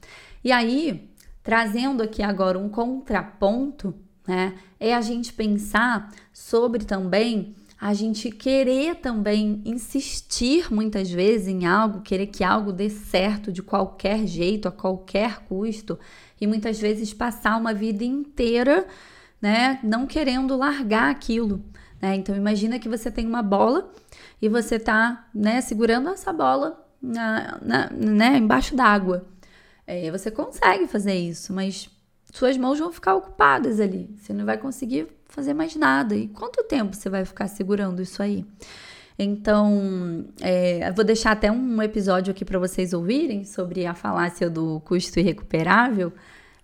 E 0.44 0.52
aí, 0.52 1.10
trazendo 1.44 2.04
aqui 2.04 2.22
agora 2.22 2.58
um 2.58 2.70
contraponto, 2.70 3.94
né, 4.28 4.56
é 4.80 4.94
a 4.94 5.02
gente 5.02 5.34
pensar 5.34 6.12
sobre 6.32 6.86
também 6.86 7.56
a 7.80 7.94
gente 7.94 8.32
querer 8.32 8.96
também 8.96 9.62
insistir 9.64 10.74
muitas 10.74 11.12
vezes 11.12 11.48
em 11.48 11.66
algo, 11.68 12.02
querer 12.02 12.28
que 12.28 12.44
algo 12.44 12.74
dê 12.74 12.90
certo 12.90 13.52
de 13.52 13.62
qualquer 13.62 14.26
jeito, 14.26 14.68
a 14.68 14.72
qualquer 14.72 15.44
custo, 15.44 16.00
e 16.42 16.48
muitas 16.48 16.80
vezes 16.80 17.14
passar 17.14 17.56
uma 17.56 17.76
vida 17.76 18.04
inteira, 18.04 18.88
né, 19.42 19.80
não 19.84 20.08
querendo 20.08 20.58
largar 20.58 21.10
aquilo. 21.10 21.64
Né? 22.02 22.16
Então 22.16 22.36
imagina 22.36 22.80
que 22.80 22.90
você 22.90 23.10
tem 23.10 23.26
uma 23.26 23.42
bola 23.42 23.92
e 24.42 24.48
você 24.50 24.76
está 24.76 25.28
né, 25.34 25.62
segurando 25.62 26.10
essa 26.10 26.32
bola 26.32 26.86
na, 27.02 27.60
na, 27.62 27.90
né, 27.90 28.38
embaixo 28.38 28.76
d'água. 28.76 29.26
É, 29.86 30.12
você 30.12 30.30
consegue 30.30 30.88
fazer 30.88 31.16
isso, 31.16 31.54
mas 31.54 31.90
suas 32.34 32.58
mãos 32.58 32.78
vão 32.78 32.92
ficar 32.92 33.16
ocupadas 33.16 33.80
ali. 33.80 34.14
Você 34.18 34.34
não 34.34 34.46
vai 34.46 34.58
conseguir 34.58 35.08
fazer 35.26 35.54
mais 35.54 35.76
nada. 35.76 36.16
E 36.16 36.28
quanto 36.28 36.64
tempo 36.64 36.96
você 36.96 37.10
vai 37.10 37.24
ficar 37.24 37.48
segurando 37.48 38.02
isso 38.02 38.22
aí? 38.22 38.46
Então, 39.20 40.26
é, 40.42 40.92
vou 40.92 41.04
deixar 41.04 41.32
até 41.32 41.52
um 41.52 41.82
episódio 41.82 42.32
aqui 42.32 42.46
para 42.46 42.60
vocês 42.60 42.94
ouvirem 42.94 43.44
sobre 43.44 43.86
a 43.86 43.96
falácia 43.96 44.48
do 44.50 44.80
custo 44.82 45.20
irrecuperável, 45.20 46.14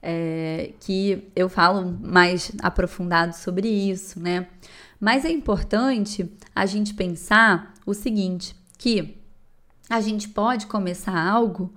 é, 0.03 0.73
que 0.81 1.29
eu 1.35 1.47
falo 1.47 1.97
mais 2.01 2.51
aprofundado 2.61 3.33
sobre 3.35 3.67
isso, 3.67 4.19
né? 4.19 4.47
Mas 4.99 5.25
é 5.25 5.31
importante 5.31 6.29
a 6.53 6.65
gente 6.65 6.93
pensar 6.93 7.73
o 7.85 7.93
seguinte, 7.93 8.55
que 8.77 9.17
a 9.89 10.01
gente 10.01 10.29
pode 10.29 10.67
começar 10.67 11.17
algo 11.17 11.73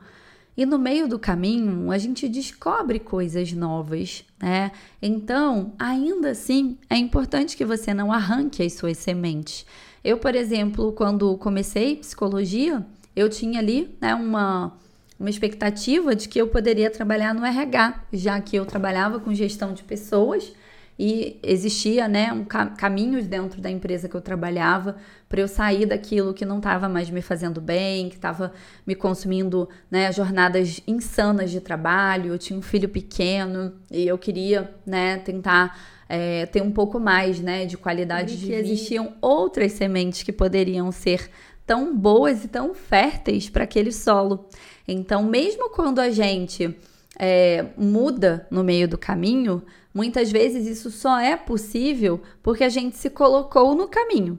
e 0.56 0.64
no 0.64 0.78
meio 0.78 1.06
do 1.06 1.18
caminho 1.18 1.90
a 1.90 1.98
gente 1.98 2.28
descobre 2.28 2.98
coisas 2.98 3.52
novas, 3.52 4.24
né? 4.40 4.72
Então, 5.02 5.74
ainda 5.78 6.30
assim, 6.30 6.78
é 6.88 6.96
importante 6.96 7.56
que 7.56 7.64
você 7.64 7.92
não 7.92 8.10
arranque 8.10 8.62
as 8.62 8.72
suas 8.72 8.96
sementes. 8.98 9.66
Eu, 10.02 10.18
por 10.18 10.34
exemplo, 10.34 10.92
quando 10.92 11.36
comecei 11.36 11.96
psicologia, 11.96 12.86
eu 13.14 13.28
tinha 13.28 13.58
ali 13.58 13.96
né, 14.00 14.14
uma, 14.14 14.72
uma 15.18 15.30
expectativa 15.30 16.14
de 16.14 16.28
que 16.28 16.40
eu 16.40 16.48
poderia 16.48 16.90
trabalhar 16.90 17.34
no 17.34 17.44
RH, 17.44 18.04
já 18.12 18.40
que 18.40 18.56
eu 18.56 18.66
trabalhava 18.66 19.18
com 19.18 19.32
gestão 19.32 19.72
de 19.72 19.82
pessoas 19.82 20.52
e 20.98 21.38
existia 21.42 22.08
né, 22.08 22.32
um, 22.32 22.44
caminhos 22.44 23.26
dentro 23.26 23.60
da 23.60 23.70
empresa 23.70 24.08
que 24.08 24.14
eu 24.14 24.20
trabalhava 24.20 24.96
para 25.28 25.40
eu 25.40 25.48
sair 25.48 25.84
daquilo 25.84 26.32
que 26.32 26.44
não 26.44 26.56
estava 26.56 26.88
mais 26.88 27.10
me 27.10 27.20
fazendo 27.20 27.60
bem, 27.60 28.08
que 28.08 28.14
estava 28.14 28.52
me 28.86 28.94
consumindo 28.94 29.68
né, 29.90 30.10
jornadas 30.10 30.80
insanas 30.86 31.50
de 31.50 31.60
trabalho. 31.60 32.32
Eu 32.32 32.38
tinha 32.38 32.58
um 32.58 32.62
filho 32.62 32.88
pequeno 32.88 33.74
e 33.90 34.06
eu 34.06 34.16
queria 34.16 34.74
né, 34.86 35.18
tentar 35.18 35.78
é, 36.08 36.46
ter 36.46 36.62
um 36.62 36.70
pouco 36.70 36.98
mais 36.98 37.40
né, 37.40 37.66
de 37.66 37.76
qualidade 37.76 38.36
de 38.36 38.46
vida. 38.46 38.60
Existiam 38.60 39.14
outras 39.20 39.72
sementes 39.72 40.22
que 40.22 40.32
poderiam 40.32 40.90
ser 40.90 41.30
tão 41.66 41.94
boas 41.94 42.44
e 42.44 42.48
tão 42.48 42.72
férteis 42.72 43.50
para 43.50 43.64
aquele 43.64 43.92
solo. 43.92 44.48
Então, 44.86 45.22
mesmo 45.22 45.70
quando 45.70 45.98
a 45.98 46.10
gente 46.10 46.76
é, 47.18 47.66
muda 47.76 48.46
no 48.50 48.62
meio 48.62 48.86
do 48.86 48.98
caminho, 48.98 49.62
muitas 49.92 50.30
vezes 50.30 50.66
isso 50.66 50.90
só 50.90 51.18
é 51.18 51.36
possível 51.36 52.20
porque 52.42 52.64
a 52.64 52.68
gente 52.68 52.96
se 52.96 53.10
colocou 53.10 53.74
no 53.74 53.88
caminho. 53.88 54.38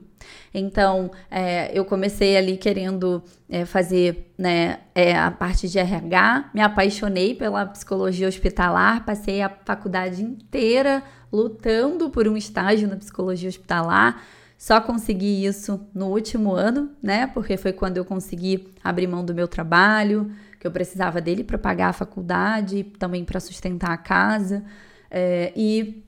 Então, 0.52 1.10
é, 1.30 1.70
eu 1.76 1.84
comecei 1.84 2.36
ali 2.36 2.56
querendo 2.56 3.22
é, 3.48 3.64
fazer 3.64 4.32
né, 4.36 4.80
é, 4.94 5.16
a 5.16 5.30
parte 5.30 5.68
de 5.68 5.78
RH, 5.78 6.50
me 6.54 6.60
apaixonei 6.60 7.34
pela 7.34 7.66
psicologia 7.66 8.28
hospitalar, 8.28 9.04
passei 9.04 9.42
a 9.42 9.48
faculdade 9.48 10.22
inteira 10.22 11.02
lutando 11.32 12.10
por 12.10 12.26
um 12.26 12.36
estágio 12.36 12.88
na 12.88 12.96
psicologia 12.96 13.48
hospitalar. 13.48 14.22
Só 14.58 14.80
consegui 14.80 15.46
isso 15.46 15.80
no 15.94 16.08
último 16.08 16.52
ano, 16.52 16.90
né? 17.00 17.28
Porque 17.28 17.56
foi 17.56 17.72
quando 17.72 17.96
eu 17.96 18.04
consegui 18.04 18.74
abrir 18.82 19.06
mão 19.06 19.24
do 19.24 19.32
meu 19.32 19.46
trabalho, 19.46 20.32
que 20.58 20.66
eu 20.66 20.72
precisava 20.72 21.20
dele 21.20 21.44
para 21.44 21.56
pagar 21.56 21.90
a 21.90 21.92
faculdade, 21.92 22.82
também 22.98 23.24
para 23.24 23.38
sustentar 23.38 23.92
a 23.92 23.96
casa. 23.96 24.64
É, 25.08 25.52
e 25.54 26.02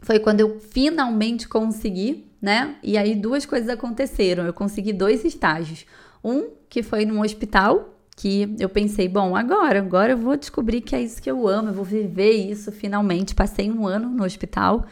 foi 0.00 0.18
quando 0.18 0.40
eu 0.40 0.58
finalmente 0.58 1.46
consegui, 1.46 2.32
né? 2.42 2.74
E 2.82 2.98
aí 2.98 3.14
duas 3.14 3.46
coisas 3.46 3.68
aconteceram. 3.68 4.44
Eu 4.44 4.52
consegui 4.52 4.92
dois 4.92 5.24
estágios. 5.24 5.86
Um 6.22 6.50
que 6.68 6.82
foi 6.82 7.04
num 7.04 7.20
hospital, 7.20 7.96
que 8.16 8.56
eu 8.58 8.68
pensei, 8.68 9.08
bom, 9.08 9.36
agora, 9.36 9.78
agora 9.78 10.12
eu 10.12 10.18
vou 10.18 10.36
descobrir 10.36 10.80
que 10.80 10.96
é 10.96 11.00
isso 11.00 11.22
que 11.22 11.30
eu 11.30 11.46
amo, 11.46 11.68
eu 11.68 11.74
vou 11.74 11.84
viver 11.84 12.32
isso 12.32 12.72
finalmente. 12.72 13.36
Passei 13.36 13.70
um 13.70 13.86
ano 13.86 14.08
no 14.08 14.24
hospital 14.24 14.84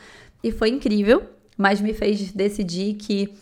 e 0.43 0.53
foi 0.53 0.69
incrível, 0.69 1.23
mas 1.57 1.81
me 1.81 1.93
fez 1.93 2.33
decidir 2.33 2.95
que 2.95 3.35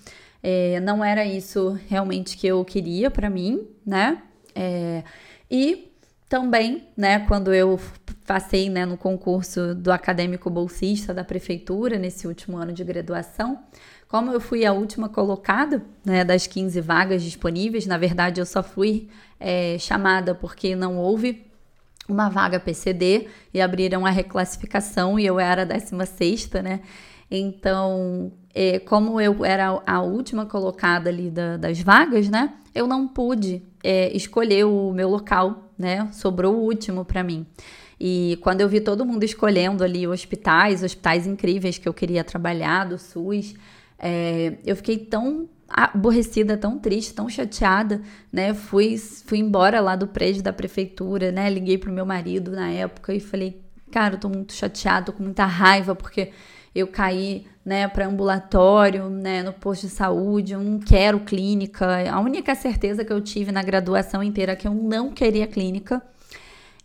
é, 0.43 0.81
não 0.81 1.05
era 1.05 1.25
isso 1.25 1.79
realmente 1.89 2.37
que 2.37 2.47
eu 2.47 2.65
queria 2.65 3.11
para 3.11 3.29
mim, 3.29 3.67
né? 3.85 4.23
É, 4.55 5.05
e 5.51 5.91
também, 6.29 6.87
né, 6.97 7.21
quando 7.27 7.53
eu 7.53 7.79
passei 8.25 8.71
né, 8.71 8.87
no 8.87 8.97
concurso 8.97 9.75
do 9.75 9.91
acadêmico 9.91 10.49
bolsista 10.49 11.13
da 11.13 11.25
prefeitura 11.25 11.99
nesse 11.99 12.27
último 12.27 12.57
ano 12.57 12.73
de 12.73 12.85
graduação, 12.85 13.59
como 14.07 14.31
eu 14.31 14.41
fui 14.41 14.65
a 14.65 14.73
última 14.73 15.09
colocada 15.09 15.85
né, 16.05 16.25
das 16.25 16.47
15 16.47 16.81
vagas 16.81 17.23
disponíveis, 17.23 17.87
na 17.87 17.99
verdade 17.99 18.41
eu 18.41 18.47
só 18.47 18.63
fui 18.63 19.09
é, 19.41 19.77
chamada 19.79 20.35
porque 20.35 20.77
não 20.77 20.99
houve 20.99 21.45
uma 22.09 22.29
vaga 22.29 22.61
PCD 22.61 23.29
e 23.53 23.61
abriram 23.61 24.07
a 24.07 24.11
reclassificação 24.11 25.19
e 25.19 25.27
eu 25.27 25.39
era 25.41 25.63
a 25.63 25.65
16, 25.65 26.51
né? 26.63 26.81
Então, 27.31 28.33
é, 28.55 28.79
como 28.81 29.21
eu 29.21 29.45
era 29.45 29.81
a 29.87 30.03
última 30.03 30.47
colocada 30.47 31.09
ali 31.09 31.31
da, 31.31 31.57
das 31.57 31.81
vagas, 31.81 32.29
né? 32.29 32.55
Eu 32.75 32.87
não 32.87 33.07
pude 33.07 33.63
é, 33.83 34.15
escolher 34.17 34.65
o 34.65 34.93
meu 34.93 35.09
local, 35.09 35.71
né? 35.79 36.09
Sobrou 36.13 36.57
o 36.57 36.65
último 36.65 37.05
para 37.05 37.23
mim. 37.23 37.47
E 37.99 38.39
quando 38.41 38.63
eu 38.63 38.69
vi 38.69 38.81
todo 38.81 39.05
mundo 39.05 39.25
escolhendo 39.25 39.85
ali 39.85 40.09
hospitais, 40.09 40.83
hospitais 40.83 41.27
incríveis 41.27 41.79
que 41.79 41.89
eu 41.89 41.93
queria 41.93 42.25
trabalhar 42.25 42.89
do 42.89 42.99
SUS, 42.99 43.55
é, 43.99 44.55
eu 44.65 44.75
fiquei 44.75 44.97
tão 44.99 45.49
aborrecida, 45.69 46.57
tão 46.57 46.79
triste, 46.79 47.15
tão 47.15 47.29
chateada, 47.29 48.01
né? 48.33 48.55
Fui, 48.55 48.97
fui 48.97 49.39
embora 49.39 49.81
lá 49.81 49.95
do 49.95 50.09
prédio 50.09 50.43
da 50.43 50.53
prefeitura, 50.53 51.31
né? 51.31 51.49
Liguei 51.49 51.79
pro 51.79 51.93
meu 51.93 52.05
marido 52.05 52.51
na 52.51 52.71
época 52.71 53.15
e 53.15 53.21
falei, 53.21 53.61
cara, 53.93 54.15
eu 54.15 54.19
tô 54.19 54.29
muito 54.29 54.53
chateada, 54.53 55.07
tô 55.07 55.13
com 55.13 55.23
muita 55.23 55.45
raiva, 55.45 55.95
porque 55.95 56.33
eu 56.75 56.87
caí, 56.87 57.47
né, 57.65 57.89
para 57.89 58.07
ambulatório, 58.07 59.09
né, 59.09 59.43
no 59.43 59.53
posto 59.53 59.87
de 59.87 59.93
saúde, 59.93 60.53
eu 60.53 60.61
não 60.61 60.79
quero 60.79 61.21
clínica. 61.21 62.11
A 62.11 62.21
única 62.21 62.55
certeza 62.55 63.05
que 63.05 63.13
eu 63.13 63.21
tive 63.21 63.53
na 63.53 63.63
graduação 63.63 64.23
inteira 64.23 64.53
é 64.53 64.57
que 64.57 64.69
eu 64.69 64.75
não 64.75 65.11
queria 65.11 65.47
clínica. 65.47 66.03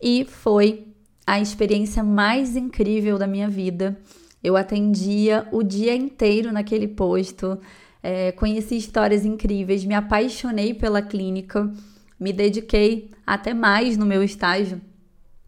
E 0.02 0.26
foi 0.26 0.88
a 1.26 1.40
experiência 1.40 2.04
mais 2.04 2.56
incrível 2.56 3.18
da 3.18 3.28
minha 3.28 3.50
vida. 3.50 3.98
Eu 4.44 4.56
atendia 4.56 5.48
o 5.52 5.64
dia 5.64 5.96
inteiro 5.96 6.52
naquele 6.52 6.88
posto, 6.88 7.60
é, 8.04 8.32
conheci 8.34 8.78
histórias 8.78 9.26
incríveis, 9.26 9.84
me 9.84 9.96
apaixonei 9.96 10.74
pela 10.74 11.02
clínica. 11.02 11.72
me 12.20 12.32
dediquei 12.32 13.12
até 13.26 13.54
mais 13.54 13.98
no 13.98 14.06
meu 14.06 14.24
estágio 14.24 14.80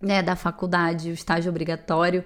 né, 0.01 0.21
da 0.21 0.35
faculdade, 0.35 1.09
o 1.09 1.13
estágio 1.13 1.49
obrigatório. 1.49 2.23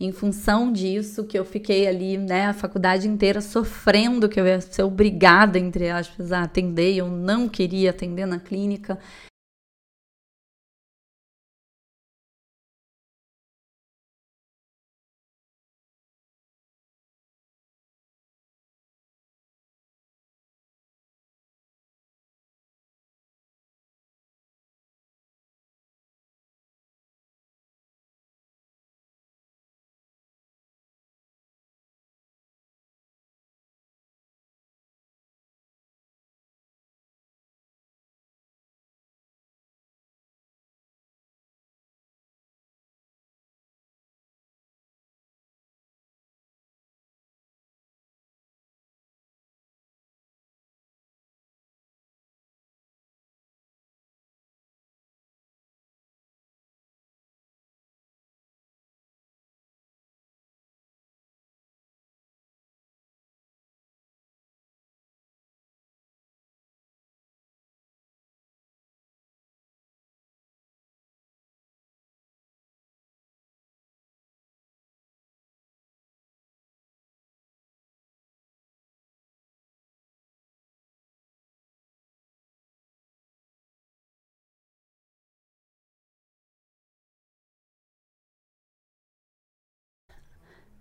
Em 0.00 0.10
função 0.10 0.72
disso, 0.72 1.24
que 1.24 1.38
eu 1.38 1.44
fiquei 1.44 1.86
ali, 1.86 2.18
né, 2.18 2.46
a 2.46 2.52
faculdade 2.52 3.06
inteira 3.06 3.40
sofrendo, 3.40 4.28
que 4.28 4.40
eu 4.40 4.46
ia 4.46 4.60
ser 4.60 4.82
obrigada, 4.82 5.58
entre 5.58 5.90
aspas, 5.90 6.32
a 6.32 6.42
atender, 6.42 6.96
eu 6.96 7.08
não 7.08 7.48
queria 7.48 7.90
atender 7.90 8.26
na 8.26 8.40
clínica. 8.40 8.98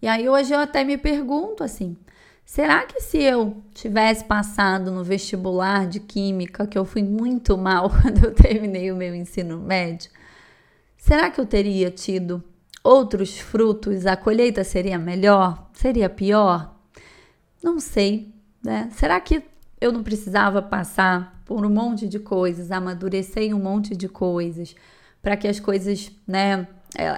E 0.01 0.07
aí 0.07 0.27
hoje 0.27 0.51
eu 0.53 0.59
até 0.59 0.83
me 0.83 0.97
pergunto 0.97 1.63
assim, 1.63 1.95
será 2.43 2.85
que 2.85 2.99
se 3.01 3.21
eu 3.21 3.61
tivesse 3.73 4.23
passado 4.25 4.89
no 4.89 5.03
vestibular 5.03 5.85
de 5.87 5.99
química, 5.99 6.65
que 6.65 6.77
eu 6.77 6.85
fui 6.85 7.03
muito 7.03 7.55
mal 7.55 7.89
quando 8.01 8.25
eu 8.25 8.33
terminei 8.33 8.91
o 8.91 8.95
meu 8.95 9.13
ensino 9.13 9.59
médio, 9.59 10.09
será 10.97 11.29
que 11.29 11.39
eu 11.39 11.45
teria 11.45 11.91
tido 11.91 12.43
outros 12.83 13.37
frutos? 13.37 14.07
A 14.07 14.17
colheita 14.17 14.63
seria 14.63 14.97
melhor? 14.97 15.69
Seria 15.73 16.09
pior? 16.09 16.75
Não 17.61 17.79
sei, 17.79 18.33
né? 18.63 18.89
Será 18.93 19.19
que 19.19 19.43
eu 19.79 19.91
não 19.91 20.01
precisava 20.01 20.63
passar 20.63 21.41
por 21.45 21.63
um 21.65 21.69
monte 21.69 22.07
de 22.07 22.17
coisas, 22.17 22.71
amadurecer 22.71 23.43
em 23.43 23.53
um 23.53 23.59
monte 23.59 23.95
de 23.95 24.07
coisas, 24.07 24.75
para 25.21 25.37
que 25.37 25.47
as 25.47 25.59
coisas, 25.59 26.11
né, 26.25 26.67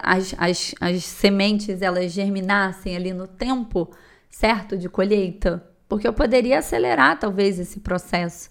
as, 0.01 0.35
as, 0.37 0.75
as 0.79 1.03
sementes 1.03 1.81
elas 1.81 2.11
germinassem 2.11 2.95
ali 2.95 3.13
no 3.13 3.27
tempo 3.27 3.91
certo 4.29 4.77
de 4.77 4.87
colheita? 4.87 5.63
Porque 5.87 6.07
eu 6.07 6.13
poderia 6.13 6.59
acelerar 6.59 7.19
talvez 7.19 7.59
esse 7.59 7.79
processo, 7.79 8.49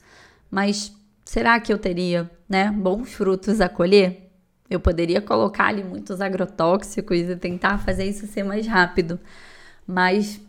mas 0.51 0.95
será 1.25 1.59
que 1.59 1.73
eu 1.73 1.79
teria 1.79 2.31
né, 2.49 2.71
bons 2.71 3.13
frutos 3.13 3.61
a 3.61 3.69
colher? 3.69 4.31
Eu 4.69 4.81
poderia 4.81 5.21
colocar 5.21 5.67
ali 5.67 5.85
muitos 5.85 6.21
agrotóxicos 6.21 7.19
e 7.19 7.37
tentar 7.37 7.79
fazer 7.79 8.05
isso 8.05 8.27
ser 8.27 8.43
mais 8.43 8.67
rápido, 8.67 9.21
mas 9.87 10.41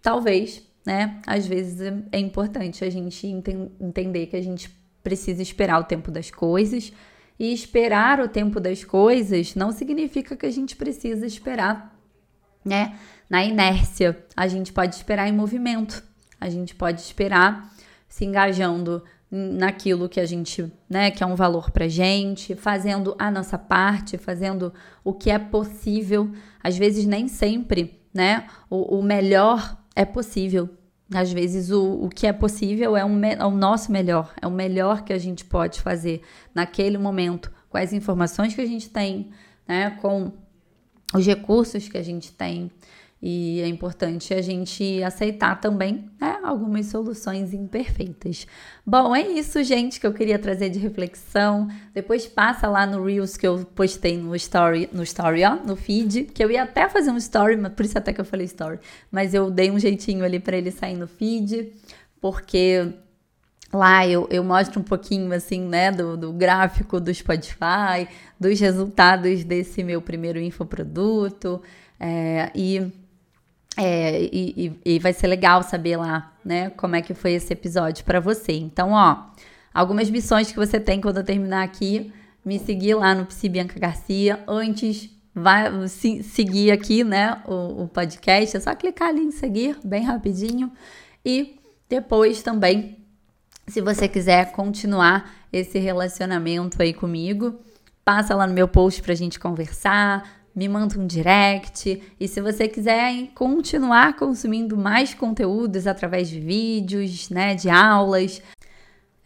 talvez, 0.00 0.62
né? 0.86 1.20
Às 1.26 1.46
vezes 1.46 1.80
é 2.10 2.18
importante 2.18 2.84
a 2.84 2.90
gente 2.90 3.26
entender 3.26 4.26
que 4.26 4.36
a 4.36 4.42
gente 4.42 4.70
precisa 5.02 5.42
esperar 5.42 5.80
o 5.80 5.84
tempo 5.84 6.10
das 6.10 6.30
coisas 6.30 6.92
e 7.42 7.52
esperar 7.52 8.20
o 8.20 8.28
tempo 8.28 8.60
das 8.60 8.84
coisas 8.84 9.56
não 9.56 9.72
significa 9.72 10.36
que 10.36 10.46
a 10.46 10.50
gente 10.50 10.76
precisa 10.76 11.26
esperar, 11.26 11.92
né? 12.64 12.96
Na 13.28 13.42
inércia, 13.42 14.24
a 14.36 14.46
gente 14.46 14.72
pode 14.72 14.94
esperar 14.94 15.26
em 15.26 15.32
movimento, 15.32 16.04
a 16.40 16.48
gente 16.48 16.72
pode 16.72 17.00
esperar 17.00 17.68
se 18.08 18.24
engajando 18.24 19.02
naquilo 19.28 20.08
que 20.08 20.20
a 20.20 20.24
gente, 20.24 20.72
né, 20.88 21.10
que 21.10 21.24
é 21.24 21.26
um 21.26 21.34
valor 21.34 21.72
pra 21.72 21.88
gente, 21.88 22.54
fazendo 22.54 23.16
a 23.18 23.28
nossa 23.28 23.58
parte, 23.58 24.16
fazendo 24.16 24.72
o 25.02 25.12
que 25.12 25.28
é 25.28 25.38
possível. 25.38 26.30
Às 26.62 26.78
vezes 26.78 27.06
nem 27.06 27.26
sempre, 27.26 28.04
né, 28.14 28.46
o, 28.70 28.98
o 28.98 29.02
melhor 29.02 29.76
é 29.96 30.04
possível, 30.04 30.70
às 31.14 31.32
vezes 31.32 31.70
o, 31.70 32.04
o 32.04 32.08
que 32.08 32.26
é 32.26 32.32
possível 32.32 32.96
é, 32.96 33.04
um, 33.04 33.24
é 33.24 33.44
o 33.44 33.50
nosso 33.50 33.90
melhor, 33.90 34.32
é 34.40 34.46
o 34.46 34.50
melhor 34.50 35.02
que 35.02 35.12
a 35.12 35.18
gente 35.18 35.44
pode 35.44 35.80
fazer 35.80 36.22
naquele 36.54 36.98
momento, 36.98 37.50
com 37.68 37.78
as 37.78 37.92
informações 37.92 38.54
que 38.54 38.60
a 38.60 38.66
gente 38.66 38.90
tem, 38.90 39.30
né, 39.66 39.90
com 40.00 40.32
os 41.14 41.26
recursos 41.26 41.88
que 41.88 41.98
a 41.98 42.02
gente 42.02 42.32
tem. 42.32 42.70
E 43.22 43.60
é 43.60 43.68
importante 43.68 44.34
a 44.34 44.42
gente 44.42 45.00
aceitar 45.00 45.60
também 45.60 46.10
né, 46.20 46.40
algumas 46.42 46.86
soluções 46.86 47.54
imperfeitas. 47.54 48.48
Bom, 48.84 49.14
é 49.14 49.22
isso, 49.22 49.62
gente, 49.62 50.00
que 50.00 50.06
eu 50.06 50.12
queria 50.12 50.40
trazer 50.40 50.70
de 50.70 50.80
reflexão. 50.80 51.68
Depois 51.94 52.26
passa 52.26 52.66
lá 52.66 52.84
no 52.84 53.04
Reels 53.04 53.36
que 53.36 53.46
eu 53.46 53.64
postei 53.64 54.18
no 54.18 54.34
story, 54.34 54.88
no 54.92 55.04
story, 55.04 55.44
ó, 55.44 55.54
no 55.54 55.76
feed, 55.76 56.24
que 56.24 56.44
eu 56.44 56.50
ia 56.50 56.64
até 56.64 56.88
fazer 56.88 57.12
um 57.12 57.16
story, 57.16 57.56
por 57.70 57.84
isso 57.84 57.96
até 57.96 58.12
que 58.12 58.20
eu 58.20 58.24
falei 58.24 58.46
story, 58.46 58.80
mas 59.08 59.32
eu 59.34 59.52
dei 59.52 59.70
um 59.70 59.78
jeitinho 59.78 60.24
ali 60.24 60.40
para 60.40 60.56
ele 60.56 60.72
sair 60.72 60.96
no 60.96 61.06
feed, 61.06 61.72
porque 62.20 62.92
lá 63.72 64.04
eu, 64.04 64.26
eu 64.32 64.42
mostro 64.42 64.80
um 64.80 64.84
pouquinho 64.84 65.32
assim, 65.32 65.60
né, 65.60 65.92
do, 65.92 66.16
do 66.16 66.32
gráfico 66.32 66.98
do 66.98 67.14
Spotify, 67.14 68.08
dos 68.38 68.58
resultados 68.58 69.44
desse 69.44 69.84
meu 69.84 70.02
primeiro 70.02 70.40
infoproduto. 70.40 71.62
É, 72.00 72.50
e 72.52 72.90
é, 73.76 74.22
e, 74.22 74.76
e, 74.84 74.94
e, 74.94 74.98
vai 74.98 75.12
ser 75.12 75.26
legal 75.26 75.62
saber 75.62 75.96
lá, 75.96 76.32
né, 76.44 76.70
como 76.70 76.94
é 76.94 77.02
que 77.02 77.14
foi 77.14 77.32
esse 77.32 77.52
episódio 77.52 78.04
para 78.04 78.20
você. 78.20 78.52
Então, 78.52 78.90
ó, 78.92 79.30
algumas 79.72 80.10
missões 80.10 80.50
que 80.50 80.56
você 80.56 80.78
tem 80.78 81.00
quando 81.00 81.18
eu 81.18 81.24
terminar 81.24 81.62
aqui, 81.62 82.12
me 82.44 82.58
seguir 82.58 82.94
lá 82.94 83.14
no 83.14 83.24
Psi 83.24 83.48
Bianca 83.48 83.78
Garcia. 83.78 84.42
Antes, 84.46 85.08
vai 85.34 85.88
se, 85.88 86.22
seguir 86.22 86.70
aqui, 86.70 87.02
né, 87.02 87.40
o, 87.46 87.84
o 87.84 87.88
podcast. 87.88 88.56
É 88.56 88.60
só 88.60 88.74
clicar 88.74 89.08
ali 89.08 89.22
em 89.22 89.30
seguir, 89.30 89.78
bem 89.82 90.02
rapidinho. 90.02 90.70
E 91.24 91.58
depois 91.88 92.42
também, 92.42 92.98
se 93.66 93.80
você 93.80 94.06
quiser 94.06 94.52
continuar 94.52 95.32
esse 95.52 95.78
relacionamento 95.78 96.82
aí 96.82 96.92
comigo, 96.92 97.58
passa 98.04 98.34
lá 98.34 98.46
no 98.46 98.52
meu 98.52 98.68
post 98.68 99.00
pra 99.02 99.14
gente 99.14 99.38
conversar 99.38 100.41
me 100.54 100.68
manda 100.68 100.98
um 100.98 101.06
direct. 101.06 102.02
E 102.18 102.28
se 102.28 102.40
você 102.40 102.68
quiser 102.68 103.28
continuar 103.34 104.16
consumindo 104.16 104.76
mais 104.76 105.14
conteúdos 105.14 105.86
através 105.86 106.28
de 106.28 106.40
vídeos, 106.40 107.30
né, 107.30 107.54
de 107.54 107.70
aulas, 107.70 108.42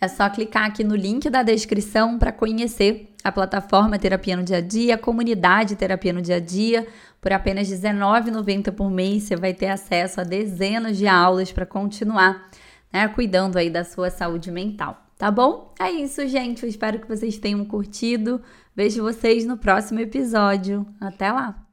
é 0.01 0.09
só 0.09 0.29
clicar 0.29 0.67
aqui 0.67 0.85
no 0.85 0.95
link 0.95 1.29
da 1.31 1.43
descrição 1.43 2.19
para 2.19 2.31
conhecer 2.31 3.13
a 3.25 3.33
plataforma 3.33 3.99
Terapia 3.99 4.37
no 4.37 4.45
Dia 4.45 4.59
a 4.59 4.61
Dia, 4.61 4.95
a 4.95 4.99
comunidade 4.99 5.75
Terapia 5.75 6.13
no 6.13 6.23
Dia 6.23 6.37
a 6.37 6.41
Dia. 6.41 6.87
Por 7.21 7.33
apenas 7.33 7.69
R$19,90 7.69 8.71
por 8.73 8.91
mês, 8.91 9.25
você 9.25 9.37
vai 9.37 9.53
ter 9.53 9.69
acesso 9.69 10.21
a 10.21 10.25
dezenas 10.25 10.97
de 10.97 11.09
aulas 11.09 11.51
para 11.51 11.67
continuar 11.67 12.49
né, 12.93 13.09
cuidando 13.09 13.57
aí 13.57 13.69
da 13.69 13.85
sua 13.85 14.11
saúde 14.11 14.51
mental. 14.51 15.03
Tá 15.19 15.31
bom? 15.31 15.73
É 15.81 15.91
isso, 15.91 16.27
gente. 16.29 16.63
Eu 16.63 16.69
espero 16.69 17.01
que 17.01 17.09
vocês 17.09 17.39
tenham 17.39 17.65
curtido. 17.65 18.41
Vejo 18.77 19.03
vocês 19.03 19.47
no 19.47 19.57
próximo 19.57 20.01
episódio. 20.01 20.87
Até 21.01 21.33
lá! 21.33 21.66